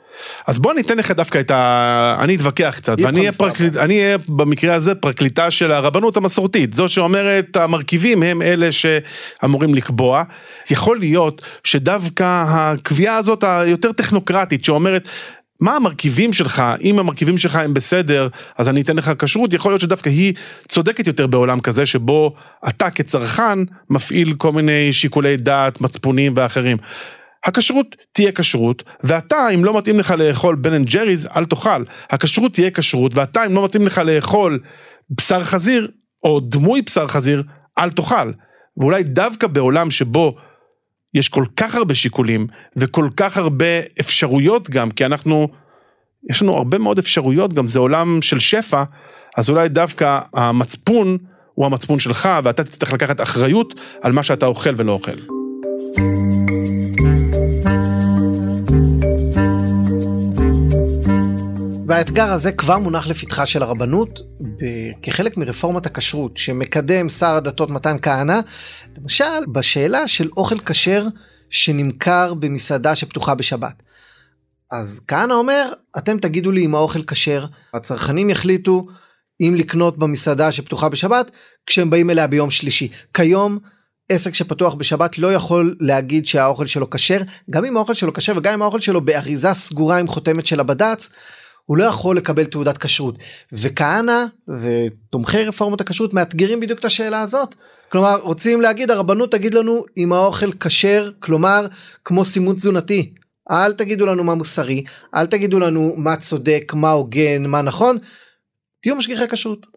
אז 0.47 0.60
בוא 0.60 0.73
ניתן 0.73 0.97
לך 0.97 1.12
דווקא 1.12 1.39
את 1.39 1.51
ה... 1.51 2.17
אני 2.19 2.36
אתווכח 2.36 2.73
קצת, 2.77 2.97
ואני 3.01 3.19
אהיה, 3.19 3.32
פרקליט... 3.32 3.75
אני 3.75 4.03
אהיה 4.03 4.17
במקרה 4.27 4.75
הזה 4.75 4.95
פרקליטה 4.95 5.51
של 5.51 5.71
הרבנות 5.71 6.17
המסורתית, 6.17 6.73
זו 6.73 6.89
שאומרת 6.89 7.58
המרכיבים 7.58 8.23
הם 8.23 8.41
אלה 8.41 8.69
שאמורים 8.71 9.75
לקבוע. 9.75 10.23
יכול 10.71 10.99
להיות 10.99 11.41
שדווקא 11.63 12.43
הקביעה 12.47 13.17
הזאת 13.17 13.43
היותר 13.47 13.91
טכנוקרטית 13.91 14.65
שאומרת 14.65 15.08
מה 15.60 15.75
המרכיבים 15.75 16.34
שלך, 16.34 16.63
אם 16.82 16.99
המרכיבים 16.99 17.38
שלך 17.38 17.56
הם 17.56 17.73
בסדר, 17.73 18.27
אז 18.58 18.69
אני 18.69 18.82
אתן 18.82 18.95
לך 18.95 19.12
כשרות, 19.19 19.53
יכול 19.53 19.71
להיות 19.71 19.82
שדווקא 19.82 20.10
היא 20.10 20.34
צודקת 20.67 21.08
יותר 21.08 21.27
בעולם 21.27 21.60
כזה, 21.60 21.86
שבו 21.86 22.34
אתה 22.67 22.89
כצרכן 22.89 23.60
מפעיל 23.89 24.34
כל 24.38 24.51
מיני 24.51 24.93
שיקולי 24.93 25.38
דעת, 25.38 25.82
מצפונים 25.82 26.34
ואחרים. 26.36 26.77
הכשרות 27.48 27.96
תהיה 28.12 28.32
כשרות, 28.32 28.84
ואתה, 29.04 29.50
אם 29.56 29.66
לא 29.66 29.78
מתאים 29.78 30.00
לך 30.00 30.12
לאכול 30.12 30.56
בן 30.56 30.74
אנד 30.74 30.86
ג'ריז, 30.86 31.28
אל 31.36 31.46
תאכל. 31.46 31.84
הכשרות 32.10 32.54
תהיה 32.54 32.72
כשרות, 32.72 33.16
ואתה, 33.16 33.46
אם 33.46 33.54
לא 33.54 33.64
מתאים 33.66 33.88
לך 33.88 33.98
לאכול 33.98 34.60
בשר 35.10 35.44
חזיר, 35.44 35.92
או 36.24 36.40
דמוי 36.40 36.82
בשר 36.82 37.08
חזיר, 37.08 37.44
אל 37.80 37.90
תאכל. 37.90 38.32
ואולי 38.78 39.04
דווקא 39.04 39.48
בעולם 39.48 39.92
שבו 39.92 40.36
יש 41.14 41.30
כל 41.30 41.46
כך 41.56 41.76
הרבה 41.76 41.96
שיקולים, 41.96 42.48
וכל 42.76 43.10
כך 43.18 43.38
הרבה 43.38 43.80
אפשרויות 44.00 44.70
גם, 44.70 44.92
כי 44.92 45.06
אנחנו, 45.06 45.48
יש 46.30 46.42
לנו 46.42 46.54
הרבה 46.54 46.78
מאוד 46.78 47.00
אפשרויות 47.00 47.54
גם, 47.54 47.68
זה 47.68 47.80
עולם 47.80 48.22
של 48.22 48.40
שפע, 48.40 48.84
אז 49.38 49.50
אולי 49.50 49.70
דווקא 49.70 50.20
המצפון 50.34 51.18
הוא 51.54 51.66
המצפון 51.66 52.00
שלך, 52.00 52.30
ואתה 52.44 52.64
תצטרך 52.64 52.94
לקחת 52.94 53.22
אחריות 53.22 53.80
על 54.02 54.12
מה 54.12 54.24
שאתה 54.24 54.46
אוכל 54.46 54.74
ולא 54.78 54.92
אוכל. 54.92 55.12
והאתגר 61.88 62.32
הזה 62.32 62.52
כבר 62.52 62.78
מונח 62.78 63.08
לפתחה 63.08 63.45
של 63.45 63.63
הרבנות 63.63 64.19
כחלק 65.02 65.38
מרפורמת 65.38 65.86
הכשרות 65.86 66.38
שמקדם 66.38 67.10
שר 67.10 67.36
הדתות 67.36 67.69
מתן 67.69 67.95
כהנא, 68.02 68.39
למשל 68.97 69.45
בשאלה 69.52 70.08
של 70.08 70.30
אוכל 70.38 70.60
כשר 70.60 71.06
שנמכר 71.50 72.34
במסעדה 72.34 72.95
שפתוחה 72.95 73.36
בשבת. 73.36 73.84
אז 74.71 75.02
כהנא 75.08 75.34
אומר, 75.34 75.71
אתם 75.97 76.17
תגידו 76.17 76.52
לי 76.52 76.65
אם 76.65 76.76
האוכל 76.76 77.04
כשר, 77.04 77.45
הצרכנים 77.73 78.30
יחליטו 78.30 78.88
אם 79.41 79.56
לקנות 79.58 79.97
במסעדה 79.97 80.52
שפתוחה 80.52 80.89
בשבת 80.89 81.32
כשהם 81.65 81.89
באים 81.89 82.10
אליה 82.10 82.28
ביום 82.28 82.52
שלישי. 82.52 82.88
כיום 83.13 83.60
עסק 84.10 84.34
שפתוח 84.34 84.73
בשבת 84.73 85.17
לא 85.17 85.34
יכול 85.34 85.76
להגיד 85.80 86.26
שהאוכל 86.26 86.65
שלו 86.65 86.89
כשר, 86.89 87.21
גם 87.50 87.65
אם 87.65 87.78
האוכל 87.78 87.93
שלו 87.93 88.13
כשר 88.13 88.34
וגם 88.38 88.54
אם 88.54 88.62
האוכל 88.62 88.80
שלו 88.80 89.02
באריזה 89.02 89.54
סגורה 89.54 89.97
עם 89.97 90.08
חותמת 90.08 90.45
של 90.45 90.60
הבד"ץ, 90.60 91.10
הוא 91.67 91.77
לא 91.77 91.84
יכול 91.84 92.17
לקבל 92.17 92.45
תעודת 92.45 92.77
כשרות. 92.77 93.19
וכהנא 93.51 94.25
ותומכי 94.47 95.43
רפורמת 95.43 95.82
הכשרות 95.82 96.13
מאתגרים 96.13 96.60
בדיוק 96.60 96.80
את 96.80 96.86
השאלה 96.86 97.21
הזאת. 97.21 97.56
כלומר 97.91 98.15
רוצים 98.21 98.62
להגיד 98.62 98.91
הרבנות 98.91 99.32
תגיד 99.32 99.53
לנו 99.53 99.86
אם 99.97 100.13
האוכל 100.13 100.51
כשר 100.51 101.12
כלומר 101.19 101.67
כמו 102.06 102.25
סימון 102.25 102.56
תזונתי. 102.56 103.13
אל 103.51 103.73
תגידו 103.73 104.06
לנו 104.06 104.23
מה 104.23 104.36
מוסרי 104.36 104.84
אל 105.15 105.25
תגידו 105.25 105.60
לנו 105.60 105.93
מה 105.97 106.17
צודק 106.17 106.73
מה 106.75 106.91
הוגן 106.91 107.45
מה 107.45 107.62
נכון. 107.62 107.97
תהיו 108.82 108.95
משגיחי 108.95 109.27
כשרות. 109.27 109.77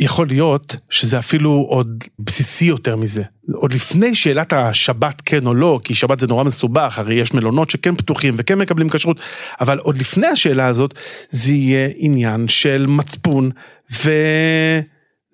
יכול 0.00 0.26
להיות 0.26 0.76
שזה 0.90 1.18
אפילו 1.18 1.66
עוד 1.68 2.04
בסיסי 2.18 2.64
יותר 2.64 2.96
מזה. 2.96 3.22
עוד 3.54 3.72
לפני 3.72 4.14
שאלת 4.14 4.52
השבת 4.52 5.22
כן 5.24 5.46
או 5.46 5.54
לא, 5.54 5.80
כי 5.84 5.94
שבת 5.94 6.20
זה 6.20 6.26
נורא 6.26 6.44
מסובך, 6.44 6.98
הרי 6.98 7.14
יש 7.14 7.34
מלונות 7.34 7.70
שכן 7.70 7.96
פתוחים 7.96 8.34
וכן 8.38 8.58
מקבלים 8.58 8.88
כשרות, 8.88 9.20
אבל 9.60 9.78
עוד 9.78 9.98
לפני 9.98 10.26
השאלה 10.26 10.66
הזאת, 10.66 10.94
זה 11.30 11.52
יהיה 11.52 11.88
עניין 11.96 12.48
של 12.48 12.86
מצפון 12.88 13.50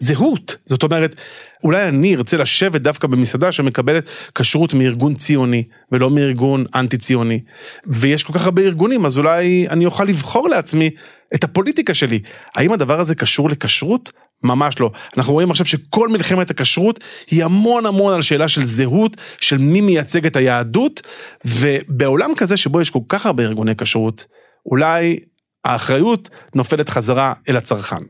וזהות. 0.00 0.56
זאת 0.66 0.82
אומרת, 0.82 1.14
אולי 1.64 1.88
אני 1.88 2.16
ארצה 2.16 2.36
לשבת 2.36 2.80
דווקא 2.80 3.06
במסעדה 3.06 3.52
שמקבלת 3.52 4.08
כשרות 4.34 4.74
מארגון 4.74 5.14
ציוני 5.14 5.64
ולא 5.92 6.10
מארגון 6.10 6.64
אנטי 6.74 6.96
ציוני. 6.96 7.40
ויש 7.86 8.24
כל 8.24 8.32
כך 8.32 8.44
הרבה 8.44 8.62
ארגונים 8.62 9.06
אז 9.06 9.18
אולי 9.18 9.66
אני 9.70 9.86
אוכל 9.86 10.04
לבחור 10.04 10.48
לעצמי 10.48 10.90
את 11.34 11.44
הפוליטיקה 11.44 11.94
שלי. 11.94 12.20
האם 12.54 12.72
הדבר 12.72 13.00
הזה 13.00 13.14
קשור 13.14 13.50
לכשרות? 13.50 14.12
ממש 14.42 14.80
לא. 14.80 14.90
אנחנו 15.16 15.32
רואים 15.32 15.50
עכשיו 15.50 15.66
שכל 15.66 16.08
מלחמת 16.08 16.50
הכשרות 16.50 17.04
היא 17.30 17.44
המון 17.44 17.86
המון 17.86 18.14
על 18.14 18.22
שאלה 18.22 18.48
של 18.48 18.64
זהות, 18.64 19.16
של 19.40 19.58
מי 19.58 19.80
מייצג 19.80 20.26
את 20.26 20.36
היהדות, 20.36 21.00
ובעולם 21.44 22.34
כזה 22.34 22.56
שבו 22.56 22.80
יש 22.80 22.90
כל 22.90 22.98
כך 23.08 23.26
הרבה 23.26 23.42
ארגוני 23.42 23.76
כשרות, 23.76 24.26
אולי 24.66 25.18
האחריות 25.64 26.30
נופלת 26.54 26.88
חזרה 26.88 27.32
אל 27.48 27.56
הצרכן. 27.56 28.02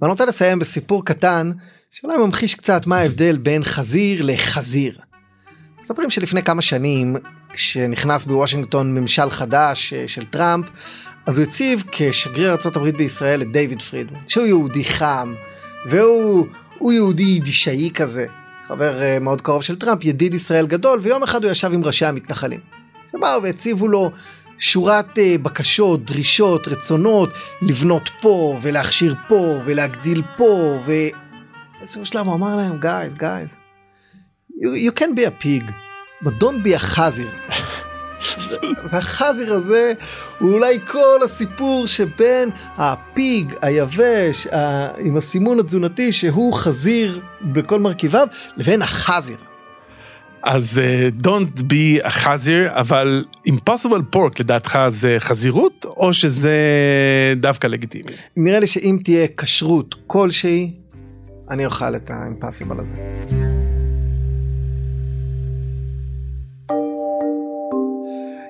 ואני 0.00 0.10
רוצה 0.10 0.24
לסיים 0.24 0.58
בסיפור 0.58 1.04
קטן 1.04 1.50
שאולי 1.90 2.16
ממחיש 2.16 2.54
קצת 2.54 2.86
מה 2.86 2.98
ההבדל 2.98 3.36
בין 3.36 3.64
חזיר 3.64 4.26
לחזיר. 4.26 4.98
מספרים 5.78 6.10
שלפני 6.10 6.42
כמה 6.42 6.62
שנים, 6.62 7.16
כשנכנס 7.52 8.24
בוושינגטון 8.24 8.94
ממשל 8.94 9.30
חדש 9.30 9.92
אה, 9.92 10.08
של 10.08 10.24
טראמפ, 10.24 10.66
אז 11.30 11.38
הוא 11.38 11.42
הציב 11.42 11.84
כשגריר 11.92 12.50
ארה"ב 12.50 12.88
בישראל 12.88 13.42
את 13.42 13.52
דיוויד 13.52 13.82
פרידמן, 13.82 14.18
שהוא 14.26 14.46
יהודי 14.46 14.84
חם, 14.84 15.34
והוא 15.86 16.92
יהודי 16.92 17.22
יידישאי 17.22 17.90
כזה, 17.94 18.26
חבר 18.68 19.00
uh, 19.00 19.22
מאוד 19.22 19.40
קרוב 19.40 19.62
של 19.62 19.76
טראמפ, 19.76 20.04
ידיד 20.04 20.34
ישראל 20.34 20.66
גדול, 20.66 20.98
ויום 21.02 21.22
אחד 21.22 21.44
הוא 21.44 21.52
ישב 21.52 21.72
עם 21.72 21.84
ראשי 21.84 22.06
המתנחלים. 22.06 22.60
שבאו 23.12 23.42
והציבו 23.42 23.88
לו 23.88 24.10
שורת 24.58 25.18
uh, 25.18 25.42
בקשות, 25.42 26.04
דרישות, 26.04 26.68
רצונות, 26.68 27.30
לבנות 27.62 28.10
פה, 28.20 28.58
ולהכשיר 28.62 29.14
פה, 29.28 29.58
ולהגדיל 29.64 30.22
פה, 30.36 30.78
ו... 30.84 30.92
באיזשהו 31.78 32.06
שלב 32.06 32.26
הוא 32.26 32.34
אמר 32.34 32.56
להם, 32.56 32.78
guys, 32.82 33.18
guys, 33.18 33.56
you, 34.60 34.88
you 34.88 35.00
can 35.00 35.14
be 35.14 35.24
a 35.24 35.44
pig, 35.44 35.72
but 36.24 36.32
don't 36.40 36.64
be 36.64 36.74
a 36.74 36.78
חזיר. 36.78 37.30
והחזיר 38.92 39.52
הזה 39.52 39.92
הוא 40.38 40.52
אולי 40.54 40.78
כל 40.86 41.18
הסיפור 41.24 41.86
שבין 41.86 42.50
הפיג 42.76 43.54
היבש 43.62 44.46
ה... 44.46 44.88
עם 44.98 45.16
הסימון 45.16 45.60
התזונתי 45.60 46.12
שהוא 46.12 46.54
חזיר 46.54 47.20
בכל 47.42 47.80
מרכיביו 47.80 48.26
לבין 48.56 48.82
החזיר. 48.82 49.36
אז 50.42 50.80
uh, 50.80 51.26
don't 51.26 51.60
be 51.60 52.06
a 52.06 52.10
חזיר 52.10 52.68
אבל 52.72 53.24
impossible 53.48 54.16
pork 54.16 54.40
לדעתך 54.40 54.78
זה 54.88 55.16
חזירות 55.18 55.86
או 55.96 56.14
שזה 56.14 56.58
דווקא 57.36 57.66
לגיטימי? 57.66 58.12
נראה 58.36 58.60
לי 58.60 58.66
שאם 58.66 58.98
תהיה 59.04 59.26
כשרות 59.36 59.94
כלשהי 60.06 60.72
אני 61.50 61.66
אוכל 61.66 61.96
את 61.96 62.10
ה-impossible 62.10 62.80
הזה. 62.80 62.96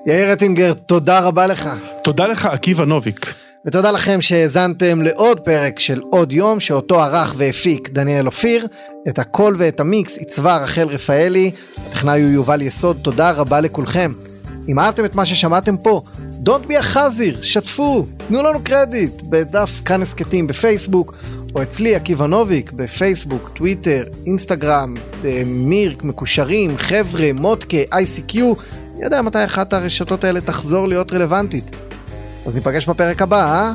יאיר 0.05 0.33
אטינגר, 0.33 0.73
תודה 0.73 1.19
רבה 1.19 1.47
לך. 1.47 1.69
תודה 2.03 2.27
לך, 2.27 2.45
עקיבא 2.45 2.85
נוביק. 2.85 3.33
ותודה 3.65 3.91
לכם 3.91 4.21
שהאזנתם 4.21 5.01
לעוד 5.01 5.39
פרק 5.39 5.79
של 5.79 6.01
עוד 6.11 6.31
יום, 6.31 6.59
שאותו 6.59 7.01
ערך 7.01 7.33
והפיק 7.37 7.89
דניאל 7.89 8.25
אופיר. 8.25 8.67
את 9.09 9.19
הקול 9.19 9.55
ואת 9.57 9.79
המיקס 9.79 10.17
עיצבה 10.17 10.57
רחל 10.57 10.87
רפאלי, 10.87 11.51
הטכנאי 11.87 12.21
הוא 12.21 12.31
יובל 12.31 12.61
יסוד, 12.61 12.97
תודה 13.01 13.31
רבה 13.31 13.59
לכולכם. 13.59 14.13
אם 14.67 14.79
אהבתם 14.79 15.05
את 15.05 15.15
מה 15.15 15.25
ששמעתם 15.25 15.77
פה, 15.77 16.01
Don't 16.45 16.67
be 16.67 16.79
a 16.79 16.81
חזיר, 16.81 17.41
שתפו, 17.41 18.05
תנו 18.27 18.43
לנו 18.43 18.63
קרדיט 18.63 19.21
בדף 19.21 19.69
כאן 19.85 20.01
הסכתים 20.01 20.47
בפייסבוק, 20.47 21.15
או 21.55 21.61
אצלי 21.61 21.95
עקיבא 21.95 22.25
נוביק 22.25 22.71
בפייסבוק, 22.71 23.49
טוויטר, 23.53 24.03
אינסטגרם, 24.25 24.95
אה, 25.25 25.41
מירק, 25.45 26.03
מקושרים, 26.03 26.77
חבר'ה, 26.77 27.31
ICQ, 27.91 28.35
אני 28.37 28.80
יודע 29.01 29.21
מתי 29.21 29.45
אחת 29.45 29.73
הרשתות 29.73 30.23
האלה 30.23 30.41
תחזור 30.41 30.87
להיות 30.87 31.13
רלוונטית. 31.13 31.75
אז 32.45 32.55
ניפגש 32.55 32.85
בפרק 32.85 33.21
הבא, 33.21 33.53
אה? 33.53 33.71